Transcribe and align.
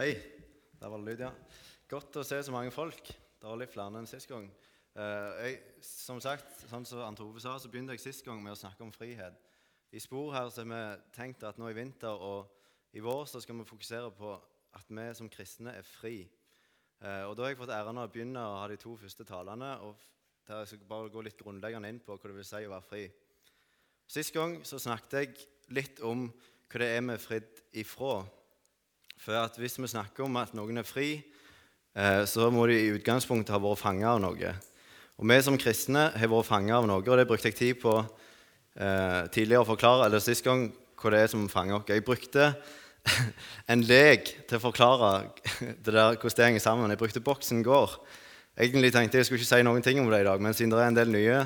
Hei. 0.00 0.14
Der 0.80 0.88
var 0.88 0.96
det 0.96 1.10
lyd, 1.10 1.20
ja. 1.26 1.28
Godt 1.92 2.14
å 2.16 2.22
se 2.24 2.38
så 2.40 2.52
mange 2.54 2.70
folk. 2.72 3.04
Det 3.04 3.44
var 3.44 3.58
litt 3.60 3.72
flere 3.74 4.00
enn 4.00 4.06
sist 4.08 4.30
gang. 4.30 4.46
Eh, 4.96 5.40
jeg, 5.44 5.58
som 5.84 6.22
sagt, 6.24 6.62
sånn 6.70 6.86
som 6.88 7.02
Ante 7.04 7.20
Ove 7.20 7.42
sa, 7.44 7.58
så 7.60 7.68
begynte 7.68 7.92
jeg 7.92 8.00
sist 8.00 8.24
gang 8.24 8.40
med 8.40 8.54
å 8.54 8.56
snakke 8.56 8.80
om 8.80 8.94
frihet. 8.94 9.36
I 9.92 10.00
spor 10.00 10.32
her 10.32 10.48
så 10.48 10.64
har 10.64 10.70
vi 10.70 11.12
tenkt 11.18 11.44
at 11.44 11.60
nå 11.60 11.68
i 11.68 11.76
vinter 11.76 12.16
og 12.16 12.48
i 12.96 13.04
vår 13.04 13.28
så 13.28 13.44
skal 13.44 13.60
vi 13.60 13.68
fokusere 13.68 14.08
på 14.16 14.32
at 14.80 14.88
vi 14.88 15.06
som 15.20 15.28
kristne 15.28 15.76
er 15.82 15.84
fri. 15.84 16.22
Eh, 17.04 17.28
og 17.28 17.36
Da 17.36 17.44
har 17.44 17.52
jeg 17.52 17.60
fått 17.60 17.76
æren 17.76 18.00
av 18.00 18.08
å 18.08 18.14
begynne 18.16 18.40
å 18.40 18.56
ha 18.62 18.66
de 18.72 18.80
to 18.80 18.96
første 19.04 19.28
talene. 19.28 19.74
og 19.84 20.00
der 20.48 20.64
jeg 20.64 20.88
bare 20.88 21.12
gå 21.12 21.28
litt 21.28 21.44
grunnleggende 21.44 21.92
inn 21.92 22.00
på 22.00 22.16
hva 22.16 22.32
det 22.32 22.40
vil 22.40 22.48
si 22.48 22.64
å 22.64 22.72
være 22.72 22.88
fri. 22.88 23.04
Sist 24.08 24.32
gang 24.32 24.62
så 24.64 24.80
snakket 24.80 25.20
jeg 25.20 25.48
litt 25.76 26.00
om 26.00 26.30
hva 26.72 26.86
det 26.86 26.94
er 26.96 27.02
vi 27.04 27.18
er 27.20 27.26
fridd 27.28 27.66
ifra. 27.84 28.39
For 29.20 29.60
hvis 29.60 29.76
vi 29.76 29.88
snakker 29.90 30.24
om 30.24 30.38
at 30.40 30.54
noen 30.56 30.80
er 30.80 30.86
fri, 30.88 31.18
eh, 31.92 32.22
så 32.24 32.46
må 32.48 32.64
de 32.70 32.78
i 32.80 32.92
utgangspunktet 32.94 33.52
ha 33.52 33.60
vært 33.60 33.82
fanget 33.82 34.08
av 34.08 34.20
noe. 34.22 34.52
Og 35.20 35.28
vi 35.28 35.36
som 35.44 35.58
kristne 35.60 36.06
har 36.14 36.30
vært 36.32 36.48
fanget 36.48 36.78
av 36.78 36.86
noe, 36.88 37.04
og 37.04 37.20
det 37.20 37.26
brukte 37.28 37.50
jeg 37.50 37.58
tid 37.58 37.82
på 37.82 37.98
eh, 38.00 39.28
tidligere 39.28 39.66
å 39.66 39.68
forklare, 39.68 40.06
eller 40.08 40.24
sist 40.24 40.46
gang, 40.46 40.70
hva 40.96 41.12
det 41.12 41.20
er 41.20 41.28
som 41.34 41.44
fanger 41.52 41.76
oss. 41.76 41.92
Jeg 41.92 42.06
brukte 42.06 42.48
en 43.72 43.84
lek 43.84 44.32
til 44.48 44.56
å 44.56 44.64
forklare 44.64 45.12
det 45.84 45.92
der, 45.92 46.16
hvordan 46.16 46.38
det 46.40 46.48
henger 46.48 46.64
sammen. 46.64 46.96
Jeg 46.96 47.04
brukte 47.04 47.24
Boksen 47.28 47.60
går. 47.66 48.00
Egentlig 48.56 48.94
tenkte 48.96 49.20
jeg 49.20 49.26
jeg 49.26 49.32
skulle 49.34 49.44
ikke 49.44 49.52
si 49.52 49.68
noen 49.68 49.84
ting 49.84 50.00
om 50.00 50.08
det 50.08 50.24
i 50.24 50.28
dag, 50.30 50.40
men 50.40 50.56
siden 50.56 50.72
det 50.72 50.80
er 50.80 50.94
en 50.94 51.00
del 51.02 51.12
nye 51.12 51.44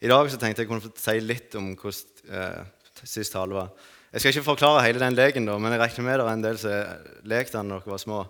i 0.00 0.08
dag, 0.08 0.32
så 0.32 0.40
tenkte 0.40 0.64
jeg 0.64 0.72
kunne 0.72 0.96
si 0.96 1.20
litt 1.20 1.52
om 1.60 1.74
hvordan 1.76 2.32
eh, 2.32 2.60
sist 3.04 3.36
tale 3.36 3.60
var. 3.60 3.90
Jeg 4.10 4.20
skal 4.20 4.32
ikke 4.34 4.42
forklare 4.48 4.82
hele 4.82 4.98
den 4.98 5.14
leken, 5.14 5.44
da, 5.46 5.54
men 5.62 5.70
jeg 5.70 5.80
regner 5.84 6.02
med 6.02 6.16
det 6.18 6.24
er 6.24 6.30
en 6.32 6.42
del 6.42 6.56
som 6.58 6.72
lekte 6.74 7.28
lekt 7.30 7.52
den 7.54 7.68
da 7.70 7.76
dere 7.78 7.92
var 7.92 8.00
små. 8.02 8.20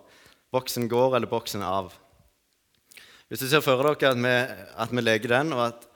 Boksen 0.53 0.85
går 0.91 1.15
eller 1.17 1.29
boksen 1.31 1.63
av. 1.65 1.87
Hvis 3.31 3.41
du 3.41 3.47
ser 3.49 3.63
for 3.65 3.81
dere 3.81 4.11
at 4.11 4.19
vi, 4.21 4.35
at 4.85 4.93
vi 4.93 5.01
leker 5.01 5.33
den, 5.33 5.55
og 5.57 5.63
at 5.71 5.87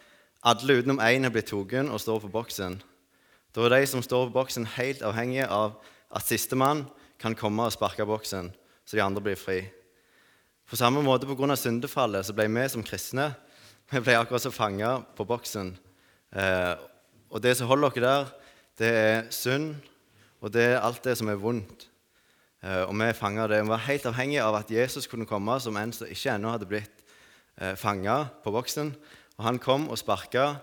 alle 0.42 0.80
utenom 0.80 1.02
én 1.06 1.28
er 1.28 1.34
blitt 1.34 1.52
tatt 1.52 1.76
og 1.86 2.02
står 2.02 2.24
på 2.24 2.32
boksen, 2.34 2.80
da 3.54 3.66
er 3.68 3.76
de 3.76 3.90
som 3.92 4.02
står 4.02 4.32
på 4.32 4.40
boksen, 4.40 4.66
helt 4.80 5.06
avhengige 5.06 5.46
av 5.54 5.78
at 6.10 6.26
sistemann 6.26 6.88
kan 7.22 7.38
komme 7.38 7.68
og 7.68 7.76
sparke 7.76 8.08
boksen, 8.10 8.50
så 8.86 8.98
de 8.98 9.04
andre 9.06 9.22
blir 9.22 9.38
fri. 9.38 9.60
På 10.66 10.76
samme 10.76 11.04
måte 11.06 11.30
pga. 11.30 11.56
syndefallet 11.56 12.26
så 12.26 12.34
ble 12.34 12.48
vi 12.50 12.70
som 12.70 12.84
kristne 12.84 13.36
vi 13.92 14.02
ble 14.02 14.18
akkurat 14.18 14.42
så 14.42 14.50
fanga 14.50 15.04
på 15.14 15.26
boksen. 15.30 15.76
Eh, 16.34 16.74
og 17.30 17.42
det 17.42 17.54
som 17.58 17.68
holder 17.70 17.94
dere 17.94 18.02
der, 18.02 18.45
det 18.80 18.92
er 18.92 19.28
synd, 19.32 19.76
og 20.44 20.52
det 20.54 20.66
er 20.74 20.82
alt 20.84 21.04
det 21.06 21.16
som 21.18 21.30
er 21.32 21.40
vondt. 21.40 21.88
Eh, 22.66 22.84
og 22.84 22.96
vi 22.98 23.12
fanga 23.16 23.48
det. 23.48 23.62
Vi 23.64 23.72
var 23.72 23.84
helt 23.88 24.06
avhengige 24.10 24.44
av 24.44 24.58
at 24.60 24.72
Jesus 24.72 25.08
kunne 25.08 25.28
komme 25.30 25.56
som 25.64 25.78
en 25.78 25.94
som 25.94 26.10
ikke 26.10 26.34
ennå 26.34 26.52
hadde 26.52 26.68
blitt 26.70 27.04
eh, 27.62 27.76
fanga 27.80 28.26
på 28.44 28.52
boksen. 28.52 28.92
Og 29.38 29.46
han 29.48 29.60
kom 29.60 29.88
og 29.90 30.00
sparka, 30.02 30.56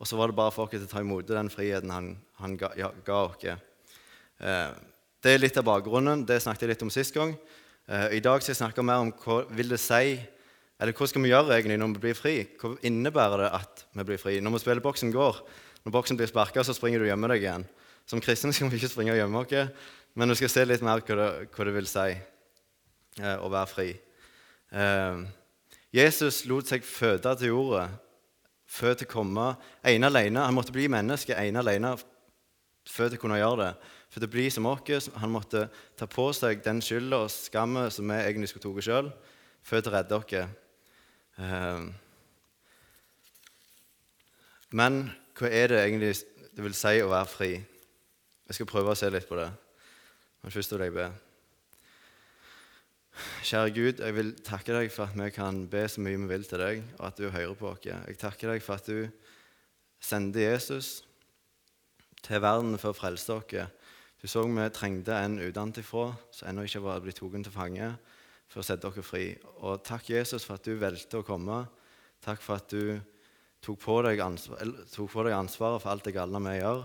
og 0.00 0.08
så 0.08 0.16
var 0.16 0.30
det 0.30 0.38
bare 0.38 0.54
for 0.54 0.66
oss 0.66 0.86
å 0.86 0.90
ta 0.90 1.02
imot 1.04 1.28
den 1.28 1.50
friheten 1.52 1.92
han, 1.92 2.14
han 2.40 2.56
ga, 2.56 2.72
ja, 2.80 2.90
ga 3.06 3.22
oss. 3.28 3.44
Eh, 3.44 4.68
det 5.20 5.34
er 5.34 5.42
litt 5.42 5.58
av 5.60 5.68
bakgrunnen. 5.68 6.24
Det 6.26 6.40
snakket 6.40 6.64
jeg 6.64 6.74
litt 6.74 6.86
om 6.86 6.92
sist 6.92 7.14
gang. 7.14 7.34
I 7.90 8.20
dag 8.22 8.38
skal 8.38 8.52
jeg 8.52 8.60
snakke 8.60 8.84
mer 8.86 9.02
om 9.02 9.08
hva 9.24 9.40
vil 9.50 9.72
det 9.72 9.80
si 9.82 10.14
eller 10.80 10.96
hva 10.96 11.08
skal 11.10 11.24
vi 11.24 11.32
gjøre 11.32 11.56
egentlig 11.58 11.76
når 11.76 11.90
vi 11.92 12.02
blir 12.06 12.16
fri? 12.16 12.34
Hva 12.56 12.70
innebærer 12.88 13.42
det 13.42 13.48
at 13.58 13.82
vi 13.98 14.04
blir 14.08 14.20
fri? 14.20 14.38
Når 14.40 14.54
vi 14.54 14.60
spiller 14.62 14.84
boksen 14.84 15.10
går, 15.12 15.42
når 15.84 15.94
boksen 15.94 16.18
blir 16.18 16.28
sparka, 16.28 16.64
så 16.64 16.74
springer 16.76 17.00
du 17.00 17.06
og 17.06 17.12
gjemmer 17.12 17.34
deg 17.34 17.46
igjen. 17.46 17.64
Som 18.08 18.20
kristne 18.22 18.52
skal 18.52 18.70
vi 18.70 18.80
ikke 18.80 18.90
springe 18.90 19.14
og 19.14 19.20
gjemme 19.20 19.42
oss, 19.42 19.88
men 20.18 20.32
vi 20.32 20.38
skal 20.40 20.52
se 20.52 20.64
litt 20.66 20.84
mer 20.84 21.02
hva 21.06 21.16
det, 21.20 21.28
hva 21.54 21.66
det 21.66 21.74
vil 21.76 21.88
si 21.88 22.06
eh, 22.10 23.36
å 23.38 23.50
være 23.52 23.70
fri. 23.70 23.88
Eh, 24.74 25.22
Jesus 25.94 26.44
lot 26.50 26.68
seg 26.70 26.84
føde 26.86 27.32
til 27.38 27.52
jorda, 27.54 27.86
født 28.70 29.02
til 29.02 29.10
å 29.10 29.12
komme 29.14 29.46
ene 29.86 30.10
alene. 30.10 30.44
Han 30.44 30.56
måtte 30.56 30.74
bli 30.74 30.90
menneske 30.90 31.38
ene 31.38 31.62
alene 31.62 31.94
født 32.90 33.14
til 33.14 33.20
å 33.20 33.22
kunne 33.24 33.40
gjøre 33.40 33.62
det. 33.64 33.72
For 34.10 34.18
til 34.18 34.28
å 34.28 34.34
bli 34.34 34.46
som 34.50 34.66
oss. 34.70 35.08
Han 35.22 35.32
måtte 35.34 35.68
ta 35.98 36.06
på 36.10 36.28
seg 36.34 36.62
den 36.66 36.82
skylda 36.82 37.24
og 37.24 37.32
skammen 37.34 37.90
som 37.94 38.10
vi 38.10 38.18
egentlig 38.18 38.50
skulle 38.50 38.66
tatt 38.66 38.86
sjøl, 38.86 39.10
født 39.66 39.86
til 39.86 39.92
å 39.92 39.96
redde 39.96 40.20
oss. 40.20 40.54
Eh, 41.40 41.90
Men 44.70 45.10
hva 45.40 45.48
er 45.48 45.72
det 45.72 45.80
egentlig 45.80 46.12
det 46.52 46.64
vil 46.64 46.74
si 46.76 47.00
å 47.00 47.08
være 47.08 47.28
fri? 47.30 47.50
Jeg 47.56 48.58
skal 48.58 48.68
prøve 48.68 48.92
å 48.92 48.98
se 48.98 49.08
litt 49.08 49.28
på 49.28 49.38
det. 49.38 49.48
Men 50.42 50.52
først 50.52 50.74
vil 50.74 50.82
jeg 50.84 50.92
be. 50.96 51.06
Kjære 53.48 53.72
Gud, 53.76 54.02
jeg 54.04 54.16
vil 54.16 54.32
takke 54.44 54.74
deg 54.76 54.90
for 54.92 55.08
at 55.08 55.16
vi 55.16 55.28
kan 55.32 55.62
be 55.70 55.84
så 55.88 56.02
mye 56.04 56.18
vi 56.20 56.28
vil 56.30 56.44
til 56.48 56.60
deg, 56.60 56.82
og 56.98 57.06
at 57.08 57.20
du 57.20 57.28
hører 57.28 57.54
på 57.56 57.70
oss. 57.70 57.84
Jeg 57.86 58.18
takker 58.20 58.52
deg 58.52 58.64
for 58.64 58.76
at 58.76 58.88
du 58.88 59.08
sendte 60.00 60.44
Jesus 60.44 60.90
til 62.24 62.42
verden 62.44 62.76
for 62.80 62.92
å 62.92 62.98
frelse 62.98 63.38
oss. 63.38 63.78
Du 64.20 64.28
så 64.28 64.44
vi 64.44 64.66
trengte 64.76 65.16
en 65.16 65.38
utenfra 65.40 66.10
som 66.36 66.50
ennå 66.50 66.66
ikke 66.68 66.82
var 66.84 67.00
blitt 67.00 67.20
tatt 67.20 67.46
til 67.46 67.54
fange, 67.54 67.94
for 68.50 68.60
å 68.60 68.66
sette 68.66 68.88
dere 68.88 69.06
fri. 69.06 69.24
Og 69.64 69.80
takk, 69.86 70.10
Jesus, 70.12 70.44
for 70.44 70.60
at 70.60 70.68
du 70.68 70.76
valgte 70.76 71.22
å 71.22 71.24
komme. 71.24 71.62
Takk 72.20 72.44
for 72.44 72.60
at 72.60 72.68
du 72.68 73.00
tok 73.64 73.80
på 73.82 73.98
deg, 74.06 74.20
ansvaret 74.20 75.82
for 75.82 75.92
alt 75.92 76.06
det 76.06 76.16
galne 76.16 76.40
vi 76.44 76.56
gjør, 76.58 76.82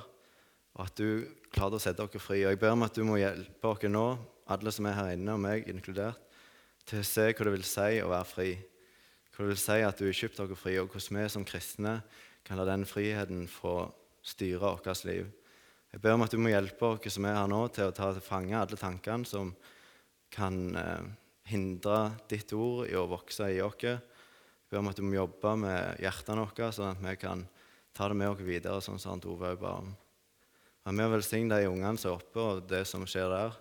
og 0.75 0.84
at 0.84 1.00
du 1.00 1.25
klarte 1.56 1.80
å 1.80 1.84
sette 1.84 2.03
dere 2.03 2.22
fri. 2.22 2.41
Og 2.44 2.52
jeg 2.52 2.62
ber 2.62 2.75
om 2.75 2.86
at 2.86 2.96
du 2.97 3.03
må 3.08 3.19
hjelpe 3.22 3.72
oss 3.72 3.86
nå, 3.88 4.06
alle 4.52 4.74
som 4.75 4.88
er 4.90 4.97
her 4.97 5.12
inne, 5.16 5.36
og 5.36 5.44
meg 5.46 5.69
inkludert, 5.72 6.22
til 6.86 7.02
å 7.02 7.08
se 7.08 7.31
hva 7.31 7.47
det 7.47 7.56
vil 7.56 7.66
si 7.66 8.02
å 8.03 8.12
være 8.12 8.30
fri. 8.30 8.50
Hva 9.34 9.46
det 9.46 9.53
vil 9.53 9.62
si 9.63 9.78
at 9.81 10.02
du 10.02 10.06
har 10.06 10.19
kjøpt 10.19 10.41
dere 10.41 10.59
fri, 10.59 10.75
og 10.81 10.91
hvordan 10.91 11.22
vi 11.22 11.30
som 11.34 11.47
kristne 11.47 11.96
kan 12.46 12.59
la 12.59 12.68
den 12.68 12.86
friheten 12.86 13.47
få 13.50 13.88
styre 14.25 14.62
vårt 14.62 15.06
liv. 15.07 15.31
Jeg 15.96 16.02
ber 16.03 16.18
om 16.18 16.25
at 16.25 16.34
du 16.34 16.42
må 16.42 16.52
hjelpe 16.52 16.92
oss 16.92 17.07
som 17.16 17.25
er 17.25 17.38
her 17.40 17.47
nå, 17.50 17.62
til 17.74 17.90
å 17.90 17.96
ta 17.96 18.12
til 18.13 18.25
fange 18.25 18.57
alle 18.59 18.78
tankene 18.78 19.25
som 19.25 19.53
kan 20.34 20.57
eh, 20.75 21.06
hindre 21.47 22.00
ditt 22.30 22.52
ord 22.53 22.90
i 22.90 22.97
å 23.00 23.06
vokse 23.07 23.47
i 23.53 23.62
oss. 23.63 23.86
Ber 24.70 24.81
om 24.81 24.90
at 24.90 24.98
du 24.98 25.03
må 25.06 25.14
jobbe 25.18 25.53
med 25.62 26.02
hjertene 26.02 26.46
våre, 26.46 26.72
sånn 26.74 26.94
at 26.96 27.03
vi 27.03 27.16
kan 27.22 27.46
ta 27.96 28.09
det 28.09 28.18
med 28.20 28.34
oss 28.34 28.44
videre, 28.44 28.81
sånn 28.84 29.00
som 29.00 29.16
Arnt 29.16 29.28
Ove 29.30 29.53
ba 29.59 29.78
om. 29.84 29.94
Vær 30.86 30.94
med 30.94 31.08
og 31.08 31.16
velsign 31.16 31.50
de 31.50 31.64
ungene 31.70 31.98
som 31.98 32.12
er 32.12 32.20
oppe, 32.20 32.42
og 32.42 32.68
det 32.70 32.84
som 32.90 33.06
skjer 33.09 33.30
der. 33.31 33.56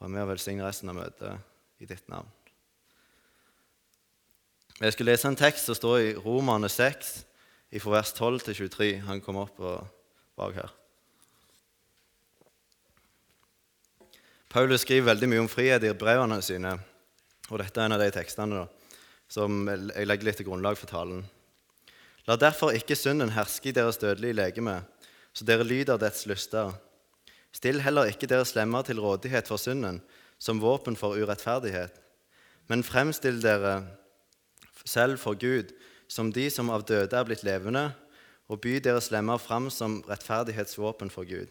Vær 0.00 0.12
med 0.12 0.24
og 0.24 0.32
velsign 0.34 0.60
resten 0.64 0.92
av 0.92 0.98
møtet 0.98 1.80
i 1.80 1.88
ditt 1.88 2.08
navn. 2.12 2.28
Jeg 4.80 4.96
skal 4.96 5.10
lese 5.10 5.28
en 5.28 5.36
tekst 5.36 5.68
som 5.68 5.76
står 5.76 5.96
i 6.00 6.12
Romerne 6.16 6.68
6, 6.72 7.14
fra 7.78 7.92
vers 7.94 8.12
12 8.16 8.44
til 8.46 8.56
23. 8.64 8.90
Han 9.06 9.20
kommer 9.24 9.46
opp 9.46 9.60
og 9.60 9.88
bak 10.40 10.56
her. 10.56 10.76
Paulus 14.50 14.82
skriver 14.82 15.12
veldig 15.12 15.28
mye 15.30 15.42
om 15.44 15.50
frihet 15.52 15.84
i 15.86 15.92
brevene 15.94 16.40
sine, 16.42 16.72
og 17.52 17.60
dette 17.60 17.78
er 17.78 17.86
en 17.86 17.94
av 17.94 18.02
de 18.02 18.08
tekstene 18.16 18.64
da, 18.64 18.79
som 19.30 19.68
jeg 19.70 20.08
legger 20.08 20.26
litt 20.26 20.40
til 20.40 20.48
grunnlag 20.48 20.78
for 20.78 20.90
talen. 20.90 21.22
La 22.26 22.36
derfor 22.36 22.74
ikke 22.76 22.98
synden 22.98 23.32
herske 23.34 23.70
i 23.70 23.74
deres 23.76 24.00
dødelige 24.02 24.36
legeme, 24.36 24.80
så 25.32 25.46
dere 25.46 25.66
lyder 25.66 26.00
dets 26.02 26.26
lyster. 26.26 26.74
Still 27.54 27.80
heller 27.82 28.10
ikke 28.10 28.28
deres 28.30 28.54
lemmer 28.54 28.82
til 28.86 29.00
rådighet 29.02 29.48
for 29.50 29.58
synden, 29.58 30.00
som 30.38 30.60
våpen 30.62 30.96
for 30.98 31.18
urettferdighet. 31.18 31.94
Men 32.68 32.84
fremstill 32.86 33.40
dere 33.42 33.80
selv 34.84 35.18
for 35.22 35.38
Gud 35.38 35.72
som 36.10 36.32
de 36.34 36.48
som 36.50 36.70
av 36.74 36.82
døde 36.86 37.14
er 37.14 37.26
blitt 37.26 37.44
levende, 37.46 37.90
og 38.50 38.58
by 38.64 38.78
deres 38.82 39.12
lemmer 39.14 39.38
fram 39.38 39.68
som 39.70 40.00
rettferdighetsvåpen 40.10 41.10
for 41.12 41.28
Gud. 41.28 41.50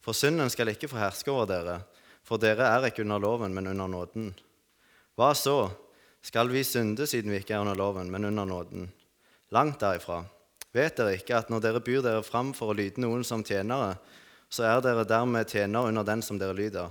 For 0.00 0.16
synden 0.16 0.48
skal 0.52 0.72
ikke 0.72 0.88
få 0.88 1.00
herske 1.00 1.32
over 1.32 1.48
dere, 1.50 1.78
for 2.24 2.40
dere 2.40 2.64
er 2.64 2.88
ikke 2.88 3.04
under 3.04 3.20
loven, 3.20 3.52
men 3.52 3.68
under 3.68 3.88
nåden. 3.88 4.30
Hva 5.16 5.34
så? 5.36 5.68
Skal 6.24 6.48
vi 6.48 6.62
synde 6.64 7.04
siden 7.06 7.34
vi 7.34 7.42
ikke 7.42 7.52
er 7.58 7.60
under 7.60 7.76
loven, 7.76 8.08
men 8.10 8.24
under 8.24 8.46
nåden? 8.48 8.86
Langt 9.52 9.82
derifra. 9.82 10.22
Vet 10.72 10.96
dere 10.96 11.18
ikke 11.18 11.36
at 11.36 11.50
når 11.52 11.60
dere 11.66 11.82
byr 11.84 12.00
dere 12.02 12.24
fram 12.24 12.54
for 12.56 12.72
å 12.72 12.76
lyde 12.78 13.02
noen 13.04 13.26
som 13.28 13.44
tjenere, 13.44 13.98
så 14.48 14.64
er 14.70 14.80
dere 14.82 15.04
dermed 15.04 15.50
tjenere 15.52 15.92
under 15.92 16.06
den 16.06 16.24
som 16.24 16.40
dere 16.40 16.56
lyder? 16.56 16.88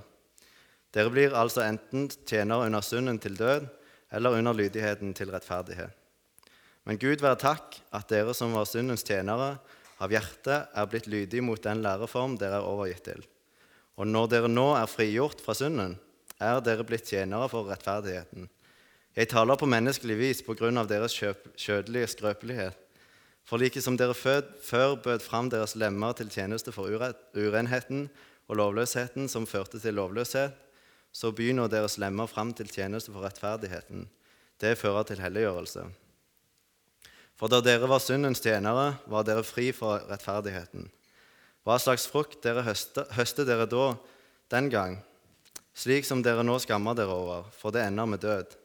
Dere 0.94 1.10
blir 1.10 1.34
altså 1.34 1.66
enten 1.66 2.06
tjenere 2.30 2.70
under 2.70 2.86
synden 2.86 3.18
til 3.20 3.36
død 3.40 3.66
eller 4.14 4.38
under 4.38 4.54
lydigheten 4.54 5.16
til 5.18 5.34
rettferdighet. 5.34 5.90
Men 6.86 7.00
Gud 7.02 7.24
være 7.24 7.42
takk 7.42 7.82
at 7.96 8.12
dere 8.14 8.36
som 8.38 8.54
var 8.54 8.70
syndens 8.70 9.06
tjenere, 9.08 9.56
av 10.04 10.12
hjertet 10.12 10.74
er 10.76 10.90
blitt 10.92 11.08
lydige 11.08 11.42
mot 11.46 11.62
den 11.64 11.82
læreform 11.82 12.36
dere 12.38 12.60
er 12.60 12.68
overgitt 12.68 13.06
til. 13.08 13.22
Og 13.98 14.10
når 14.10 14.30
dere 14.30 14.50
nå 14.52 14.74
er 14.78 14.90
frigjort 14.90 15.42
fra 15.42 15.56
synden, 15.58 15.96
er 16.38 16.60
dere 16.66 16.86
blitt 16.86 17.08
tjenere 17.10 17.48
for 17.50 17.66
rettferdigheten. 17.70 18.50
Jeg 19.14 19.30
taler 19.30 19.60
på 19.60 19.70
menneskelig 19.70 20.16
vis 20.18 20.40
på 20.42 20.56
grunn 20.58 20.80
av 20.82 20.88
deres 20.90 21.14
kjødelige 21.14 22.08
skrøpelighet. 22.16 22.78
For 23.46 23.62
like 23.62 23.82
som 23.84 23.98
dere 24.00 24.16
før 24.16 24.96
bød 25.04 25.22
fram 25.22 25.52
deres 25.52 25.76
lemmer 25.78 26.16
til 26.18 26.32
tjeneste 26.34 26.72
for 26.74 26.90
urenheten 26.90 28.08
og 28.48 28.58
lovløsheten 28.58 29.28
som 29.30 29.46
førte 29.46 29.82
til 29.84 30.00
lovløshet, 30.00 30.56
så 31.14 31.30
begynner 31.32 31.70
deres 31.70 32.00
lemmer 32.02 32.26
fram 32.26 32.56
til 32.58 32.72
tjeneste 32.72 33.12
for 33.14 33.22
rettferdigheten. 33.22 34.08
Det 34.58 34.78
fører 34.80 35.06
til 35.06 35.22
helliggjørelse. 35.22 35.86
For 37.38 37.52
da 37.52 37.60
dere 37.62 37.90
var 37.90 38.02
syndens 38.02 38.42
tjenere, 38.42 38.96
var 39.06 39.28
dere 39.28 39.46
fri 39.46 39.70
fra 39.76 40.00
rettferdigheten. 40.10 40.88
Hva 41.64 41.78
slags 41.78 42.08
frukt 42.10 42.42
dere 42.42 42.66
høste, 42.66 43.06
høste 43.14 43.46
dere 43.46 43.70
da 43.70 43.92
den 44.54 44.72
gang? 44.74 44.98
Slik 45.78 46.06
som 46.08 46.26
dere 46.26 46.46
nå 46.46 46.58
skammer 46.64 46.98
dere 46.98 47.14
over, 47.14 47.46
for 47.54 47.76
det 47.76 47.86
ender 47.86 48.10
med 48.10 48.26
død. 48.26 48.63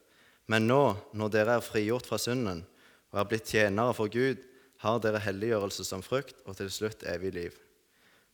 Men 0.48 0.68
nå, 0.68 0.82
når 1.12 1.32
dere 1.32 1.58
er 1.58 1.64
frigjort 1.64 2.08
fra 2.08 2.18
synden 2.20 2.64
og 3.12 3.20
er 3.20 3.28
blitt 3.28 3.48
tjenere 3.48 3.94
for 3.96 4.10
Gud, 4.12 4.40
har 4.82 5.00
dere 5.02 5.20
helliggjørelse 5.22 5.84
som 5.84 6.04
frukt 6.04 6.38
og 6.46 6.56
til 6.58 6.70
slutt 6.72 7.04
evig 7.10 7.32
liv. 7.34 7.56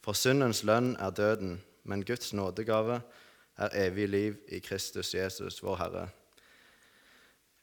For 0.04 0.16
syndens 0.16 0.62
lønn 0.66 0.92
er 1.00 1.14
døden, 1.16 1.56
men 1.88 2.04
Guds 2.04 2.32
nådegave 2.36 3.00
er 3.56 3.76
evig 3.86 4.08
liv 4.08 4.36
i 4.48 4.60
Kristus 4.60 5.14
Jesus, 5.14 5.62
vår 5.62 5.78
Herre. 5.80 6.08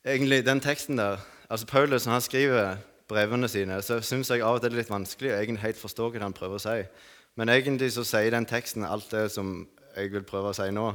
Egentlig, 0.06 0.46
den 0.46 0.60
teksten 0.60 0.98
der, 0.98 1.22
altså 1.50 1.68
Paulus, 1.68 2.06
når 2.06 2.14
han 2.14 2.22
skriver 2.22 2.78
brevene 3.08 3.48
sine, 3.48 3.82
så 3.86 4.00
syns 4.02 4.32
jeg 4.32 4.42
av 4.42 4.58
og 4.58 4.64
til 4.64 4.72
det 4.72 4.80
er 4.80 4.82
litt 4.82 4.94
vanskelig 4.94 5.32
å 5.34 5.38
egentlig 5.38 5.66
helt 5.68 5.82
forstå 5.82 6.10
hva 6.10 6.24
han 6.24 6.34
prøver 6.34 6.58
å 6.58 6.64
si. 6.64 6.78
Men 7.38 7.52
egentlig 7.54 7.92
så 7.94 8.06
sier 8.08 8.34
den 8.34 8.48
teksten 8.50 8.88
alt 8.88 9.12
det 9.14 9.28
som 9.36 9.62
jeg 9.96 10.12
vil 10.14 10.26
prøve 10.28 10.52
å 10.52 10.58
si 10.58 10.68
nå. 10.74 10.88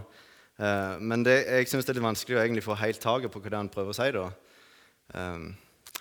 Eh, 0.57 0.97
men 1.01 1.25
det, 1.27 1.43
jeg 1.45 1.69
syns 1.71 1.87
det 1.87 1.95
er 1.95 2.01
litt 2.01 2.09
vanskelig 2.09 2.39
å 2.39 2.43
egentlig 2.43 2.65
få 2.65 2.77
helt 2.81 3.01
taket 3.03 3.33
på 3.33 3.43
hva 3.43 3.53
det 3.53 3.61
han 3.61 3.73
prøver 3.73 3.93
å 3.93 3.99
si. 3.99 4.11
da. 4.17 4.27
Um, 5.15 5.51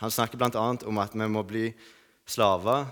han 0.02 0.12
snakker 0.12 0.40
bl.a. 0.40 0.68
om 0.90 1.02
at 1.04 1.13
vi 1.16 1.28
må 1.31 1.44
bli 1.48 1.66
slaver 2.28 2.88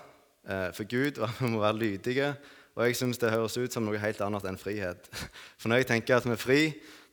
eh, 0.48 0.70
for 0.76 0.88
Gud, 0.88 1.18
og 1.20 1.30
at 1.30 1.40
vi 1.42 1.52
må 1.52 1.64
være 1.64 1.80
lydige. 1.80 2.34
Og 2.74 2.88
jeg 2.88 2.98
syns 2.98 3.22
det 3.22 3.32
høres 3.34 3.58
ut 3.60 3.74
som 3.74 3.86
noe 3.86 4.02
helt 4.02 4.22
annet 4.26 4.46
enn 4.50 4.58
frihet. 4.58 5.10
For 5.62 5.70
når 5.70 5.84
jeg 5.84 5.90
tenker 5.92 6.18
at 6.18 6.26
vi 6.26 6.34
er 6.34 6.42
fri, 6.42 6.62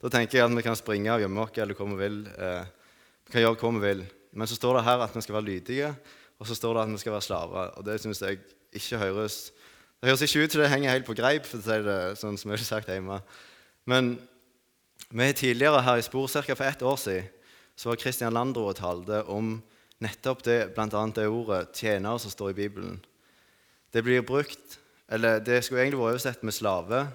da 0.01 0.09
tenker 0.09 0.39
jeg 0.39 0.47
at 0.47 0.55
vi 0.57 0.65
kan 0.65 0.79
springe 0.79 1.13
og 1.13 1.21
gjemme 1.21 1.43
oss 1.45 1.59
eller 1.61 1.77
hva 1.77 1.89
vi 1.91 1.99
vil. 2.01 2.23
Eh, 2.33 2.63
vi 3.29 3.35
kan 3.35 3.45
gjøre 3.45 3.61
hva 3.61 3.73
vi 3.77 3.83
vil. 3.85 4.01
Men 4.33 4.49
så 4.49 4.57
står 4.57 4.79
det 4.79 4.87
her 4.87 5.05
at 5.05 5.17
vi 5.17 5.25
skal 5.27 5.37
være 5.37 5.49
lydige, 5.51 5.91
og 6.41 6.49
så 6.49 6.57
står 6.57 6.79
det 6.79 6.85
at 6.87 6.95
vi 6.95 7.03
skal 7.03 7.13
være 7.13 7.27
slaver. 7.27 7.75
Og 7.77 7.85
det 7.85 7.99
syns 8.01 8.23
jeg 8.25 8.41
ikke 8.73 9.03
høres 9.03 9.51
Det 10.01 10.09
høres 10.09 10.23
ikke 10.25 10.45
ut 10.47 10.53
som 10.55 10.63
det 10.63 10.71
henger 10.73 10.95
helt 10.95 11.05
på 11.05 11.15
greip, 11.19 11.45
for 11.45 11.61
å 11.61 11.65
si 11.67 11.75
det 11.85 11.97
sånn 12.17 12.39
som 12.41 12.49
jeg 12.49 12.63
har 12.63 12.65
sagt 12.65 12.89
hjemme. 12.89 13.19
Men 13.85 14.15
vi 15.11 15.33
tidligere 15.33 15.83
her 15.83 15.97
i 15.99 16.03
Spor, 16.03 16.29
ca. 16.29 16.55
for 16.55 16.65
ett 16.65 16.83
år 16.83 16.97
siden, 16.97 17.25
så 17.77 17.89
var 17.89 17.97
Christian 17.97 18.33
Landro 18.33 18.67
og 18.69 18.77
talte 18.77 19.25
om 19.25 19.63
nettopp 20.01 20.45
det, 20.45 20.59
bl.a. 20.75 21.07
det 21.17 21.27
ordet 21.27 21.69
'tjener' 21.75 22.19
som 22.19 22.31
står 22.31 22.51
i 22.51 22.53
Bibelen. 22.53 23.05
Det 23.93 24.05
blir 24.05 24.23
brukt, 24.23 24.79
eller 25.09 25.39
det 25.39 25.65
skulle 25.65 25.83
egentlig 25.83 25.99
vært 25.99 26.11
oversett 26.11 26.43
med 26.43 26.53
'slave'. 26.53 27.07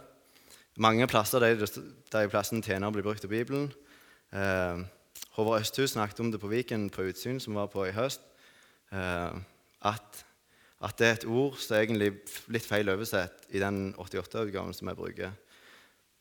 Mange 0.77 1.07
plasser 1.07 1.39
der, 1.39 1.65
der 2.11 2.27
plassen 2.27 2.63
'tjener' 2.63 2.91
blir 2.91 3.03
brukt 3.03 3.23
i 3.23 3.27
Bibelen. 3.27 3.71
Eh, 4.33 4.83
Håvard 5.31 5.61
Østhus 5.61 5.91
snakket 5.91 6.19
om 6.19 6.31
det 6.31 6.39
på 6.39 6.47
Viken 6.47 6.89
på 6.89 7.01
utsyn 7.01 7.39
som 7.39 7.55
var 7.55 7.67
på 7.67 7.85
i 7.85 7.91
høst. 7.91 8.21
Eh, 8.91 9.31
at, 9.81 10.25
at, 10.81 10.97
det 10.99 11.07
er 11.07 11.13
et 11.13 11.25
ord 11.25 11.57
som 11.59 11.75
er 11.75 11.85
egentlig 11.85 12.11
litt 12.47 12.65
feil 12.65 12.89
oversett 12.89 13.47
i 13.49 13.59
den 13.59 13.93
88-utgaven 13.97 14.73
som 14.73 14.87
jeg 14.87 14.95
bruker. 14.99 15.31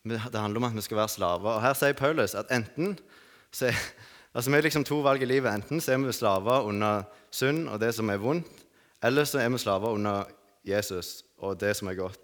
Det 0.05 0.39
handler 0.39 0.61
om 0.61 0.67
at 0.69 0.75
vi 0.77 0.83
skal 0.85 0.97
være 0.97 1.13
slaver. 1.15 1.55
Og 1.57 1.61
Her 1.63 1.73
sier 1.73 1.97
Paulus 1.97 2.35
at 2.37 2.51
enten 2.53 2.97
så 3.51 3.71
er 3.71 3.79
Altså, 4.35 4.49
Vi 4.51 4.55
har 4.55 4.65
liksom 4.65 4.83
to 4.83 4.99
valg 4.99 5.21
i 5.21 5.25
livet. 5.25 5.47
Enten 5.47 5.79
så 5.81 5.93
er 5.93 6.01
vi 6.03 6.11
slaver 6.11 6.67
under 6.67 7.05
synd 7.31 7.69
og 7.69 7.79
det 7.79 7.93
som 7.95 8.09
er 8.09 8.19
vondt, 8.19 8.49
eller 9.03 9.23
så 9.23 9.39
er 9.39 9.49
vi 9.49 9.57
slaver 9.57 9.95
under 9.95 10.25
Jesus 10.67 11.23
og 11.37 11.59
det 11.59 11.75
som 11.75 11.87
er 11.87 11.95
godt. 11.95 12.19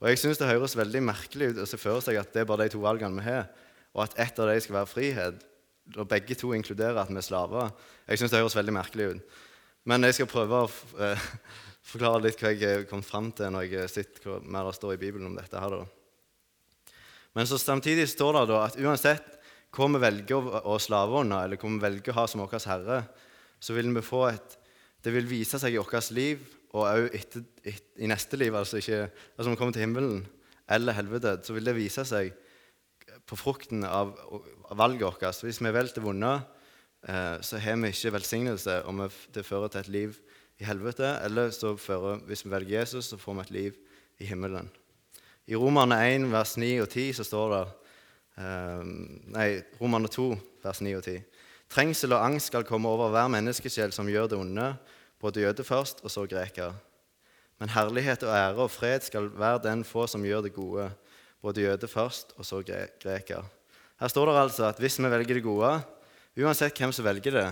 Og 0.00 0.08
Jeg 0.08 0.18
syns 0.18 0.38
det 0.38 0.48
høres 0.48 0.76
veldig 0.76 1.02
merkelig 1.02 1.50
ut 1.50 1.60
å 1.60 1.68
se 1.68 1.76
for 1.76 2.00
seg 2.00 2.16
at 2.16 2.32
det 2.32 2.40
er 2.40 2.48
bare 2.48 2.64
de 2.64 2.72
to 2.72 2.80
valgene 2.80 3.20
vi 3.20 3.26
har, 3.26 3.50
og 3.92 4.06
at 4.06 4.16
ett 4.16 4.38
av 4.38 4.48
dem 4.48 4.60
skal 4.60 4.78
være 4.78 4.88
frihet, 4.88 5.46
og 5.96 6.08
begge 6.08 6.34
to 6.34 6.54
inkluderer 6.56 6.96
at 6.96 7.12
vi 7.12 7.20
er 7.20 7.28
slaver. 7.28 7.70
Jeg 8.08 8.18
syns 8.22 8.32
det 8.32 8.40
høres 8.40 8.56
veldig 8.56 8.72
merkelig 8.72 9.10
ut. 9.10 9.38
Men 9.84 10.04
jeg 10.08 10.16
skal 10.16 10.32
prøve 10.32 10.64
å 10.64 10.70
eh, 11.04 11.30
forklare 11.92 12.24
litt 12.24 12.40
hva 12.40 12.56
jeg 12.56 12.88
kom 12.88 13.02
fram 13.04 13.32
til 13.36 13.52
når 13.52 13.68
jeg 13.68 13.92
sitter 13.92 14.30
hva 14.30 14.40
mer 14.40 14.70
det 14.70 14.78
står 14.80 14.96
i 14.96 15.02
Bibelen 15.02 15.28
om 15.28 15.36
dette. 15.36 15.60
her 15.60 15.76
da. 15.76 15.99
Men 17.36 17.46
så 17.46 17.58
samtidig 17.60 18.08
står 18.10 18.40
det 18.40 18.46
da 18.50 18.62
at 18.66 18.78
uansett 18.80 19.36
hva 19.70 19.86
vi 19.86 20.00
velger 20.02 20.48
å 20.66 20.78
slave 20.82 21.20
under, 21.22 21.44
eller 21.44 21.60
hva 21.60 21.70
vi 21.70 21.84
velger 21.84 22.12
å 22.12 22.18
ha 22.18 22.24
som 22.28 22.42
vår 22.42 22.66
Herre, 22.66 23.04
så 23.62 23.76
vil 23.76 23.92
vi 23.94 24.02
få 24.04 24.26
et 24.32 24.56
Det 25.00 25.14
vil 25.14 25.24
vise 25.24 25.56
seg 25.56 25.72
i 25.72 25.78
vårt 25.80 26.10
liv, 26.12 26.42
og 26.76 26.84
òg 26.84 27.14
i 27.96 28.08
neste 28.10 28.36
liv, 28.36 28.52
altså 28.52 28.76
ikke 28.76 29.06
altså 29.08 29.46
når 29.46 29.54
vi 29.54 29.56
kommer 29.56 29.72
til 29.72 29.82
himmelen 29.86 30.26
eller 30.68 30.92
helvete, 30.92 31.38
så 31.42 31.54
vil 31.56 31.64
det 31.64 31.74
vise 31.74 32.04
seg 32.04 32.34
på 33.24 33.38
frukten 33.38 33.86
av, 33.86 34.12
av 34.68 34.76
valget 34.76 35.06
vårt. 35.06 35.40
Hvis 35.42 35.60
vi 35.62 35.70
er 35.70 35.74
vel 35.74 35.88
til 35.88 36.04
vonde, 36.04 36.34
eh, 37.08 37.40
så 37.40 37.58
har 37.58 37.80
vi 37.80 37.90
ikke 37.94 38.14
velsignelse, 38.18 38.76
og 38.84 39.08
det 39.34 39.46
fører 39.46 39.72
til 39.72 39.80
et 39.80 39.92
liv 39.96 40.20
i 40.60 40.68
helvete. 40.68 41.16
Eller 41.24 41.50
så 41.54 41.74
fører, 41.80 42.22
hvis 42.28 42.44
vi 42.44 42.52
velger 42.54 42.80
Jesus, 42.80 43.10
så 43.10 43.18
får 43.18 43.40
vi 43.40 43.46
et 43.46 43.56
liv 43.56 43.80
i 44.20 44.30
himmelen. 44.30 44.70
I 45.50 45.58
Romerne 45.58 45.98
1, 46.06 46.28
vers 46.30 46.56
9 46.62 46.72
og 46.84 46.88
10 46.88 47.12
så 47.18 47.26
står 47.26 47.54
det 47.56 47.64
Ehm, 48.40 49.20
nei, 49.34 49.60
Romerne 49.80 50.08
2, 50.10 50.32
vers 50.64 50.80
9 50.84 50.94
og 50.98 51.04
10. 51.04 51.18
Trengsel 51.70 52.14
og 52.16 52.24
angst 52.24 52.50
skal 52.50 52.66
komme 52.66 52.90
over 52.90 53.12
hver 53.12 53.28
menneskesjel 53.32 53.92
som 53.94 54.08
gjør 54.10 54.30
det 54.30 54.38
onde, 54.40 54.72
både 55.20 55.44
jøde 55.44 55.66
først 55.66 56.02
og 56.04 56.12
så 56.12 56.24
greker. 56.30 56.74
Men 57.60 57.72
herlighet 57.74 58.24
og 58.24 58.32
ære 58.32 58.64
og 58.64 58.72
fred 58.72 59.04
skal 59.04 59.28
være 59.36 59.62
den 59.66 59.84
få 59.84 60.06
som 60.08 60.24
gjør 60.24 60.46
det 60.46 60.54
gode, 60.56 60.88
både 61.44 61.66
jøde 61.66 61.88
først 61.88 62.32
og 62.38 62.46
så 62.48 62.62
greker. 62.64 63.44
Her 64.00 64.08
står 64.08 64.30
det 64.30 64.38
altså 64.40 64.70
at 64.70 64.80
hvis 64.80 64.96
vi 64.98 65.10
velger 65.12 65.36
det 65.36 65.44
gode, 65.44 65.74
uansett 66.40 66.78
hvem 66.78 66.92
som 66.92 67.04
velger 67.04 67.36
det, 67.36 67.46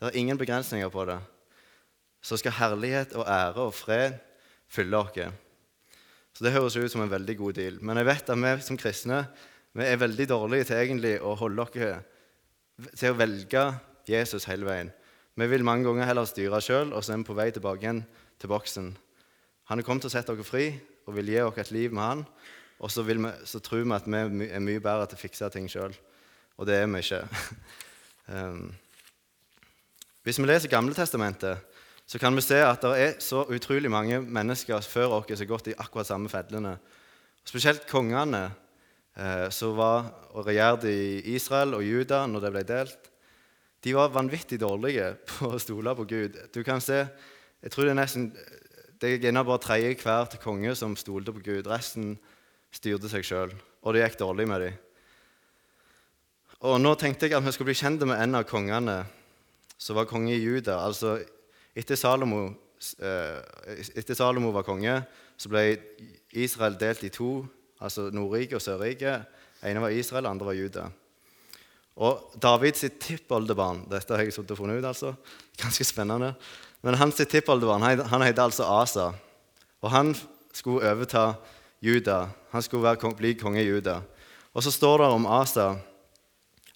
det 0.00 0.08
er 0.08 0.16
ingen 0.16 0.38
begrensninger 0.40 0.88
på 0.88 1.04
det, 1.04 1.18
så 2.24 2.38
skal 2.40 2.56
herlighet 2.56 3.12
og 3.12 3.28
ære 3.28 3.68
og 3.68 3.76
fred 3.76 4.16
fylle 4.68 4.96
oss. 4.96 5.28
Så 6.36 6.46
det 6.46 6.54
høres 6.54 6.76
ut 6.78 6.92
som 6.92 7.02
en 7.04 7.12
veldig 7.12 7.36
god 7.38 7.58
deal. 7.58 7.78
Men 7.82 8.00
jeg 8.00 8.08
vet 8.08 8.32
at 8.32 8.42
vi 8.44 8.54
som 8.64 8.78
kristne 8.80 9.24
vi 9.76 9.86
er 9.86 10.00
veldig 10.00 10.26
dårlige 10.26 10.66
til 10.66 10.80
egentlig 10.80 11.12
å 11.22 11.36
holde 11.38 11.62
oss 11.62 11.74
til 12.98 13.12
å 13.12 13.18
velge 13.18 13.62
Jesus 14.08 14.48
hele 14.50 14.66
veien. 14.66 14.90
Vi 15.38 15.46
vil 15.46 15.64
mange 15.64 15.86
ganger 15.86 16.08
heller 16.08 16.26
styre 16.26 16.58
sjøl, 16.64 16.90
og 16.90 17.04
så 17.04 17.14
er 17.14 17.20
vi 17.20 17.28
på 17.28 17.36
vei 17.38 17.50
tilbake 17.54 17.84
igjen 17.84 18.00
til 18.40 18.50
boksen. 18.50 18.88
Han 19.70 19.78
er 19.78 19.86
kommet 19.86 20.02
til 20.02 20.10
å 20.10 20.14
sette 20.16 20.34
dere 20.34 20.46
fri 20.46 20.66
og 21.06 21.14
vil 21.14 21.30
gi 21.30 21.38
dere 21.38 21.62
et 21.62 21.70
liv 21.70 21.94
med 21.94 22.02
han. 22.02 22.24
Og 22.80 22.90
så, 22.90 23.04
vi, 23.06 23.14
så 23.46 23.60
tror 23.62 23.84
vi 23.84 23.94
at 23.94 24.08
vi 24.08 24.48
er 24.48 24.64
mye 24.64 24.82
bedre 24.82 25.06
til 25.06 25.20
å 25.20 25.22
fikse 25.22 25.50
ting 25.54 25.68
sjøl. 25.70 25.94
Og 26.58 26.66
det 26.66 26.80
er 26.80 26.90
vi 26.90 27.04
ikke. 27.04 27.22
um, 28.34 28.66
hvis 30.26 30.40
vi 30.40 30.48
leser 30.48 30.72
Gamletestamentet, 30.72 31.62
så 32.10 32.18
kan 32.18 32.34
vi 32.34 32.42
se 32.42 32.58
at 32.58 32.82
det 32.82 32.96
er 32.98 33.12
så 33.22 33.44
utrolig 33.46 33.90
mange 33.92 34.18
mennesker 34.18 34.82
før 34.82 35.20
oss 35.20 35.30
som 35.30 35.44
har 35.44 35.52
gått 35.52 35.70
i 35.70 35.76
akkurat 35.78 36.08
samme 36.08 36.32
fedlene. 36.32 36.74
Spesielt 37.46 37.86
kongene 37.86 38.48
Eh, 39.20 39.48
som 39.50 39.74
var 39.74 40.06
og 40.38 40.46
regjerte 40.46 40.88
i 40.88 41.34
Israel 41.34 41.74
og 41.74 41.82
Juda 41.82 42.22
når 42.30 42.44
det 42.44 42.50
ble 42.54 42.62
delt, 42.68 43.08
de 43.82 43.94
var 43.96 44.12
vanvittig 44.14 44.60
dårlige 44.60 45.10
på 45.28 45.50
å 45.50 45.60
stole 45.60 45.94
på 45.98 46.06
Gud. 46.08 46.38
Du 46.54 46.62
kan 46.64 46.80
se, 46.84 47.02
jeg 47.60 47.72
tror 47.72 47.84
Det 47.84 47.90
er 47.90 47.98
nesten, 47.98 48.30
det 49.00 49.08
er 49.08 49.18
gjerne 49.18 49.44
bare 49.44 49.60
tredje 49.60 49.96
hver 50.00 50.30
til 50.30 50.40
konge 50.40 50.74
som 50.76 50.96
stolte 50.96 51.32
på 51.32 51.42
Gud. 51.42 51.66
Resten 51.66 52.14
styrte 52.70 53.10
seg 53.10 53.26
sjøl, 53.26 53.52
og 53.82 53.94
det 53.94 54.04
gikk 54.04 54.20
dårlig 54.20 54.46
med 54.48 54.60
dem. 54.64 54.78
Og 56.60 56.80
Nå 56.80 56.94
tenkte 56.94 57.26
jeg 57.26 57.36
at 57.36 57.44
vi 57.44 57.52
skulle 57.52 57.72
bli 57.72 57.80
kjent 57.80 58.04
med 58.06 58.20
en 58.20 58.36
av 58.36 58.44
kongene 58.48 59.02
som 59.80 59.96
var 59.96 60.08
konge 60.08 60.36
i 60.36 60.42
Juda. 60.44 60.84
Altså, 60.84 61.18
etter 61.80 61.96
Salomo, 61.96 62.44
eh, 63.00 63.40
etter 63.96 64.16
Salomo 64.18 64.52
var 64.52 64.66
konge, 64.66 65.00
så 65.40 65.48
ble 65.48 65.64
Israel 66.36 66.76
delt 66.80 67.04
i 67.06 67.12
to 67.12 67.46
altså 67.80 68.10
Nordriket 68.12 68.58
og 68.58 68.64
Sørriket. 68.64 69.24
ene 69.64 69.80
var 69.80 69.92
Israel, 69.92 70.26
andre 70.26 70.46
var 70.46 70.56
Juda. 70.56 70.90
Og 72.00 72.32
Davids 72.40 72.84
tippoldebarn 73.00 73.82
Dette 73.90 74.14
har 74.14 74.24
jeg 74.24 74.32
sittet 74.32 74.54
og 74.54 74.60
funnet 74.62 74.80
ut. 74.80 74.84
altså. 74.84 75.14
Ganske 75.60 75.84
spennende. 75.84 76.34
Men 76.82 76.94
hans 76.94 77.14
tippoldebarn 77.14 77.82
han 77.82 78.22
het 78.22 78.38
altså 78.38 78.64
Asa. 78.64 79.12
Og 79.82 79.90
han 79.90 80.14
skulle 80.52 80.90
overta 80.90 81.34
Juda. 81.82 82.28
Han 82.52 82.62
skulle 82.62 82.82
være, 82.82 83.14
bli 83.16 83.34
konge 83.34 83.62
i 83.62 83.68
Juda. 83.68 84.00
Og 84.54 84.62
så 84.62 84.70
står 84.70 84.98
det 84.98 85.06
om 85.06 85.26
Asa 85.26 85.76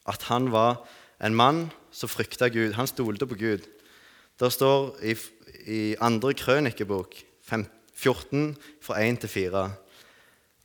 at 0.07 0.23
han 0.29 0.53
var 0.53 0.85
en 1.21 1.35
mann 1.35 1.71
som 1.91 2.09
frykta 2.09 2.49
Gud. 2.49 2.73
Han 2.73 2.87
stolte 2.87 3.27
på 3.27 3.35
Gud. 3.35 3.65
Det 4.41 4.50
står 4.50 4.97
i, 5.07 5.14
i 5.71 5.83
andre 6.03 6.33
krønikebok 6.35 7.14
14 7.95 8.57
fra 8.83 8.99
1 8.99 9.21
til 9.23 9.31
4. 9.31 9.64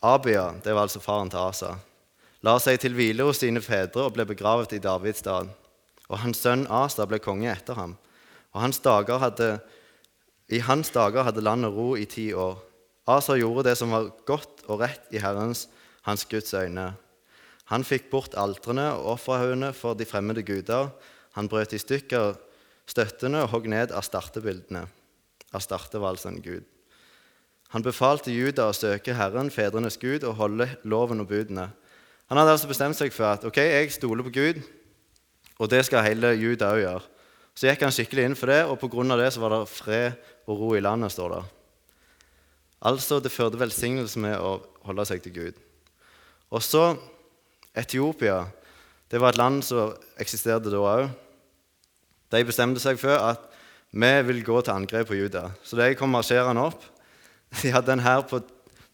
Abia, 0.01 0.47
det 0.63 0.73
var 0.73 0.87
altså 0.87 1.01
faren 1.03 1.29
til 1.29 1.43
Asa, 1.43 1.75
la 2.41 2.55
seg 2.63 2.79
til 2.81 2.95
hvile 2.97 3.27
hos 3.27 3.43
sine 3.43 3.61
fedre 3.61 4.07
og 4.07 4.15
ble 4.15 4.25
begravet 4.25 4.73
i 4.73 4.81
Davids 4.81 5.21
dal. 5.21 5.51
Og 6.09 6.21
hans 6.23 6.41
sønn 6.41 6.65
Asa 6.71 7.05
ble 7.05 7.19
konge 7.21 7.51
etter 7.51 7.77
ham. 7.77 7.97
Og 8.55 8.61
hans 8.63 8.81
hadde, 8.81 9.59
i 10.49 10.59
hans 10.59 10.89
dager 10.89 11.23
hadde 11.23 11.43
landet 11.45 11.75
ro 11.75 11.95
i 11.95 12.05
ti 12.05 12.33
år. 12.33 12.57
Asa 13.05 13.35
gjorde 13.37 13.69
det 13.69 13.77
som 13.77 13.91
var 13.91 14.09
godt 14.25 14.63
og 14.67 14.81
rett 14.81 15.13
i 15.13 15.21
Herrens, 15.21 15.67
hans 16.01 16.25
Guds 16.25 16.53
øyne. 16.53 16.95
Han 17.65 17.83
fikk 17.83 18.09
bort 18.09 18.33
altrene 18.33 18.93
og 18.95 19.13
offerhaugene 19.13 19.73
for 19.73 19.93
de 19.93 20.05
fremmede 20.05 20.41
guder. 20.41 20.89
Han 21.37 21.47
brøt 21.47 21.73
i 21.73 21.77
stykker 21.77 22.33
støttene 22.89 23.43
og 23.45 23.53
hogg 23.53 23.69
ned 23.69 23.93
Astarte-bildene. 23.95 24.87
En 25.53 26.41
gud. 26.41 26.65
Han 27.69 27.85
befalte 27.85 28.33
Juda 28.33 28.67
å 28.69 28.73
søke 28.73 29.13
Herren, 29.13 29.51
fedrenes 29.53 29.97
Gud, 30.01 30.25
og 30.25 30.37
holde 30.41 30.67
loven 30.83 31.21
og 31.21 31.29
budene. 31.29 31.69
Han 32.29 32.37
hadde 32.37 32.55
altså 32.55 32.69
bestemt 32.69 32.97
seg 32.97 33.13
for 33.13 33.29
at 33.29 33.45
ok, 33.45 33.57
jeg 33.57 33.93
stoler 33.93 34.25
på 34.25 34.33
Gud, 34.33 34.59
og 35.59 35.69
det 35.69 35.83
skal 35.85 36.05
hele 36.05 36.33
Juda 36.37 36.73
òg 36.73 36.83
gjøre. 36.83 37.07
Så 37.57 37.67
gikk 37.67 37.81
han 37.83 37.93
skikkelig 37.93 38.25
inn 38.25 38.37
for 38.39 38.49
det, 38.49 38.61
og 38.65 38.77
pga. 38.79 39.17
det 39.17 39.31
så 39.33 39.41
var 39.41 39.53
det 39.53 39.69
fred 39.69 40.13
og 40.47 40.59
ro 40.59 40.75
i 40.75 40.81
landet. 40.81 41.11
står 41.11 41.29
det. 41.35 41.43
Altså, 42.81 43.19
det 43.19 43.31
førte 43.31 43.59
velsignelse 43.59 44.19
med 44.19 44.37
å 44.39 44.61
holde 44.87 45.05
seg 45.05 45.21
til 45.21 45.33
Gud. 45.33 45.57
Og 46.49 46.63
så 46.63 46.95
Etiopia. 47.75 48.45
Det 49.11 49.19
var 49.21 49.33
et 49.33 49.37
land 49.37 49.63
som 49.63 49.93
eksisterte 50.17 50.71
da 50.71 50.77
òg. 50.77 51.09
De 52.29 52.45
bestemte 52.45 52.81
seg 52.81 52.99
for 53.01 53.15
at 53.17 53.45
vi 53.89 54.11
vil 54.27 54.43
gå 54.45 54.61
til 54.61 54.75
angrep 54.75 55.09
på 55.09 55.17
Juda. 55.17 55.49
Så 55.65 55.77
de 55.79 55.95
kom 55.97 56.11
marsjerende 56.13 56.61
opp. 56.69 56.83
De 57.63 57.71
hadde 57.73 57.95
en 57.95 58.05
hær 58.05 58.27
på 58.29 58.43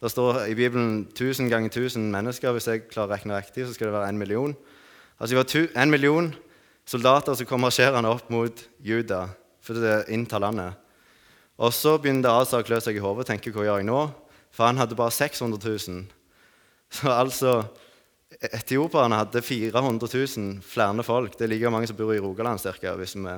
Det 0.02 0.12
står 0.12 0.46
i 0.52 0.56
Bibelen 0.56 1.08
1000 1.16 1.50
ganger 1.50 1.70
1000 1.72 2.12
mennesker. 2.12 2.52
Hvis 2.52 2.68
jeg 2.68 2.88
klarer 2.92 3.10
å 3.10 3.16
regne 3.16 3.38
riktig, 3.40 3.66
så 3.66 3.74
skal 3.74 3.90
det 3.90 3.96
være 3.96 4.10
en 4.12 4.20
million. 4.20 4.56
Altså 5.18 5.36
det 5.36 5.40
var 5.40 5.82
en 5.82 5.92
million 5.92 6.34
soldater 6.86 7.34
som 7.34 7.48
kom 7.50 7.64
marsjerende 7.64 8.12
opp 8.12 8.30
mot 8.30 8.66
Juda 8.84 9.26
for 9.64 9.80
å 9.80 9.96
innta 10.12 10.40
landet. 10.40 10.76
Og 11.58 11.74
så 11.74 11.96
begynte 11.98 12.30
Asa 12.30 12.60
å 12.60 12.68
klø 12.68 12.82
seg 12.84 13.00
i 13.00 13.04
hodet 13.04 13.24
og 13.24 13.30
tenke 13.32 13.54
hva 13.56 13.66
gjør 13.66 13.82
jeg 13.82 13.88
nå? 13.88 14.02
For 14.56 14.68
han 14.68 14.80
hadde 14.80 14.98
bare 15.00 15.16
600 15.16 15.60
000. 15.64 16.06
Så 16.96 17.12
altså 17.12 17.54
Etioperne 18.42 19.20
hadde 19.22 19.42
400 19.42 20.10
000 20.12 20.62
flere 20.66 21.04
folk. 21.04 21.38
Det 21.38 21.46
er 21.46 21.54
like 21.54 21.72
mange 21.72 21.88
som 21.88 21.98
bor 21.98 22.14
i 22.14 22.20
Rogaland, 22.20 22.60
cirka, 22.60 22.96
hvis 23.00 23.16
vi 23.16 23.36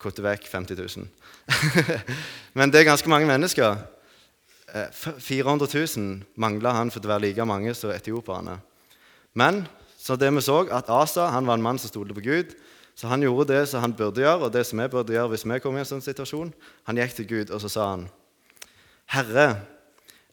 kutter 0.00 0.26
vekk 0.26 0.48
50 0.50 0.76
000. 0.76 1.06
Men 2.58 2.72
det 2.72 2.82
er 2.82 2.90
ganske 2.90 3.08
mange 3.08 3.28
mennesker. 3.28 3.78
400 4.74 5.68
eh, 5.68 5.86
000 5.96 6.22
mangla 6.36 6.74
han 6.74 6.90
for 6.90 7.04
å 7.04 7.14
være 7.14 7.28
like 7.28 7.46
mange 7.46 7.74
som 7.78 7.94
etioperne. 7.94 8.58
Men 9.32 9.64
så 9.98 10.18
det 10.20 10.28
vi 10.34 10.42
så, 10.44 10.64
at 10.68 10.90
Asa 10.92 11.30
han 11.32 11.46
var 11.46 11.56
en 11.56 11.64
mann 11.64 11.78
som 11.80 11.88
stolte 11.88 12.16
på 12.16 12.24
Gud. 12.24 12.56
Så 12.94 13.08
han 13.10 13.22
gjorde 13.24 13.48
det 13.50 13.62
som 13.68 13.82
han 13.82 13.94
burde 13.96 14.22
gjøre, 14.22 14.46
og 14.46 14.52
det 14.54 14.66
som 14.68 14.78
vi 14.78 14.90
burde 14.90 15.14
gjøre 15.14 15.32
hvis 15.32 15.46
vi 15.48 15.60
kom 15.62 15.74
i 15.74 15.82
en 15.82 15.88
sånn 15.88 16.04
situasjon. 16.04 16.52
Han 16.86 17.00
gikk 17.00 17.16
til 17.16 17.30
Gud, 17.30 17.50
og 17.50 17.62
så 17.62 17.70
sa 17.72 17.86
han, 17.94 18.04
Herre, 19.10 19.48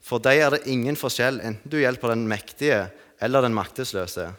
for 0.01 0.22
deg 0.22 0.42
er 0.42 0.54
det 0.56 0.68
ingen 0.70 0.98
forskjell, 0.98 1.40
enten 1.42 1.72
du 1.72 1.80
hjelper 1.82 2.13
den 2.13 2.28
mektige 2.30 2.84
eller 3.22 3.46
den 3.46 3.56
maktesløse. 3.56 4.32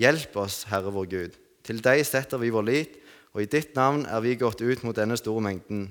Hjelp 0.00 0.36
oss, 0.42 0.64
Herre 0.70 0.92
vår 0.94 1.10
Gud. 1.10 1.36
Til 1.64 1.80
deg 1.82 2.02
setter 2.06 2.40
vi 2.42 2.52
vår 2.54 2.66
lit, 2.66 2.96
og 3.34 3.42
i 3.42 3.50
ditt 3.50 3.74
navn 3.74 4.04
er 4.06 4.22
vi 4.22 4.36
gått 4.38 4.62
ut 4.62 4.82
mot 4.86 4.96
denne 4.96 5.16
store 5.18 5.42
mengden. 5.42 5.88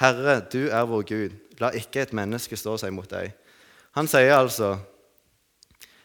Herre, 0.00 0.40
du 0.52 0.66
er 0.68 0.88
vår 0.88 1.04
Gud. 1.08 1.36
La 1.60 1.70
ikke 1.76 2.02
et 2.04 2.14
menneske 2.16 2.56
stå 2.58 2.76
seg 2.80 2.92
mot 2.94 3.08
deg. 3.08 3.32
Han 3.96 4.08
sier 4.08 4.34
altså, 4.38 4.78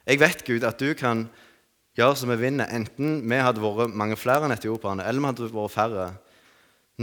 Jeg 0.07 0.19
vet, 0.21 0.43
Gud, 0.47 0.63
at 0.63 0.79
du 0.79 0.93
kan 0.95 1.25
gjøre 1.97 2.15
som 2.15 2.31
vi 2.31 2.37
vinner, 2.39 2.69
enten 2.71 3.19
vi 3.27 3.39
hadde 3.43 3.59
vært 3.59 3.91
mange 3.91 4.15
flere 4.15 4.47
enn 4.47 4.55
etioperne, 4.55 5.03
eller 5.03 5.19
vi 5.19 5.31
hadde 5.31 5.49
vært 5.51 5.73
færre. 5.73 6.05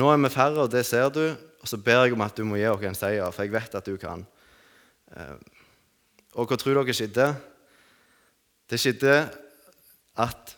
Nå 0.00 0.08
er 0.08 0.22
vi 0.22 0.30
færre, 0.32 0.64
og 0.64 0.70
det 0.72 0.86
ser 0.88 1.10
du, 1.12 1.24
og 1.34 1.68
så 1.68 1.76
ber 1.76 2.06
jeg 2.06 2.14
om 2.16 2.24
at 2.24 2.36
du 2.36 2.46
må 2.48 2.56
gi 2.56 2.68
oss 2.70 2.86
en 2.88 2.96
seier, 2.96 3.28
for 3.32 3.44
jeg 3.44 3.52
vet 3.52 3.76
at 3.76 3.90
du 3.90 3.98
kan. 4.00 4.24
Eh, 5.12 5.36
og 6.34 6.48
hva 6.48 6.58
tror 6.58 6.80
dere 6.80 6.96
skjedde? 6.96 7.28
Det 8.70 8.80
skjedde 8.80 9.16
at 10.16 10.54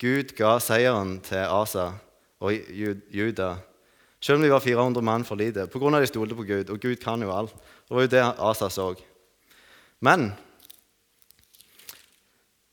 Gud 0.00 0.34
ga 0.36 0.56
seieren 0.60 1.18
til 1.24 1.44
Asa 1.44 1.92
og 2.44 2.52
Juda 3.14 3.54
selv 4.24 4.40
om 4.40 4.44
de 4.46 4.48
var 4.48 4.62
400 4.64 5.04
mann 5.04 5.24
for 5.24 5.36
lite, 5.36 5.66
pga. 5.68 5.96
at 5.96 6.00
de 6.00 6.08
stolte 6.08 6.34
på 6.34 6.46
Gud. 6.48 6.70
Og 6.70 6.80
Gud 6.80 6.96
kan 6.96 7.20
jo 7.20 7.32
alt. 7.32 7.52
Det 7.52 7.92
var 7.92 8.00
jo 8.00 8.08
det 8.08 8.22
Asa 8.40 8.70
så. 8.70 8.94
Men 10.00 10.32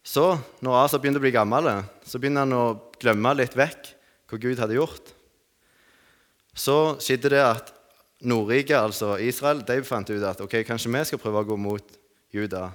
så, 0.03 0.39
når 0.61 0.77
Asa 0.85 0.97
begynte 0.97 1.19
å 1.19 1.25
bli 1.25 1.33
gammel, 1.35 1.67
så 2.07 2.19
begynte 2.19 2.45
han 2.45 2.55
å 2.55 2.79
glemme 3.01 3.35
litt 3.35 3.57
vekk 3.57 3.91
hva 4.31 4.39
Gud 4.39 4.63
hadde 4.63 4.77
gjort. 4.79 5.11
Så 6.55 6.95
skjedde 7.03 7.33
det 7.35 7.43
at 7.43 7.73
Nordrike, 8.23 8.77
altså 8.77 9.17
Israel, 9.19 9.63
de 9.67 9.81
fant 9.83 10.07
ut 10.07 10.23
at 10.23 10.39
ok, 10.43 10.61
kanskje 10.63 10.91
vi 10.93 11.03
skal 11.09 11.19
prøve 11.19 11.43
å 11.43 11.49
gå 11.51 11.57
mot 11.59 11.97
Juda. 12.31 12.69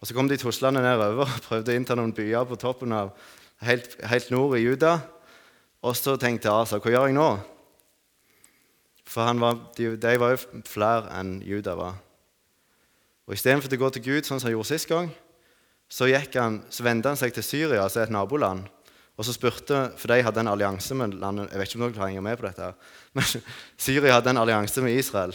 Og 0.00 0.08
Så 0.08 0.16
kom 0.16 0.28
de 0.28 0.38
tuslende 0.40 0.80
nedover 0.80 1.26
og 1.26 1.42
prøvde 1.44 1.72
å 1.72 1.76
innta 1.76 1.96
noen 1.98 2.14
byer 2.16 2.46
på 2.48 2.56
toppen 2.60 2.92
av 2.96 3.12
helt, 3.66 3.98
helt 4.08 4.30
nord 4.32 4.56
i 4.56 4.62
Juda. 4.64 4.96
Og 5.84 5.96
så 5.96 6.16
tenkte 6.20 6.52
Asa 6.52 6.80
hva 6.80 6.92
gjør 6.92 7.10
jeg 7.10 7.16
nå? 7.18 7.30
For 9.10 9.40
var, 9.42 9.58
de, 9.76 9.90
de, 10.00 10.14
var 10.22 10.36
jo 10.36 10.62
flere 10.70 11.10
enn 11.18 11.40
Juda 11.44 11.74
var. 11.76 11.98
Og 13.26 13.36
Istedenfor 13.36 13.72
å 13.74 13.80
gå 13.84 13.90
til 13.94 14.06
Gud, 14.06 14.24
sånn 14.24 14.40
som 14.40 14.48
han 14.48 14.56
gjorde 14.56 14.70
sist 14.70 14.88
gang, 14.90 15.10
så, 15.90 16.06
han, 16.06 16.60
så 16.70 16.86
vendte 16.86 17.10
han 17.10 17.18
seg 17.18 17.34
til 17.34 17.44
Syria, 17.44 17.82
altså 17.82 18.04
et 18.04 18.12
naboland. 18.14 18.68
Og 19.18 19.26
så 19.26 19.34
spurte, 19.36 19.90
For 20.00 20.08
de 20.08 20.22
hadde 20.24 20.40
en 20.40 20.48
allianse 20.48 20.94
med 20.96 21.18
landet 21.20 21.50
Jeg 21.50 21.60
vet 21.60 21.68
ikke 21.68 21.78
om 21.80 21.82
dere 21.84 21.96
kan 21.96 22.04
å 22.06 22.08
henge 22.08 22.22
med 22.24 22.38
på 22.40 22.46
dette. 22.46 22.70
Men 23.12 23.26
Syria 23.88 24.14
hadde 24.16 24.32
en 24.32 24.40
allianse 24.40 24.84
med 24.84 24.96
Israel. 24.96 25.34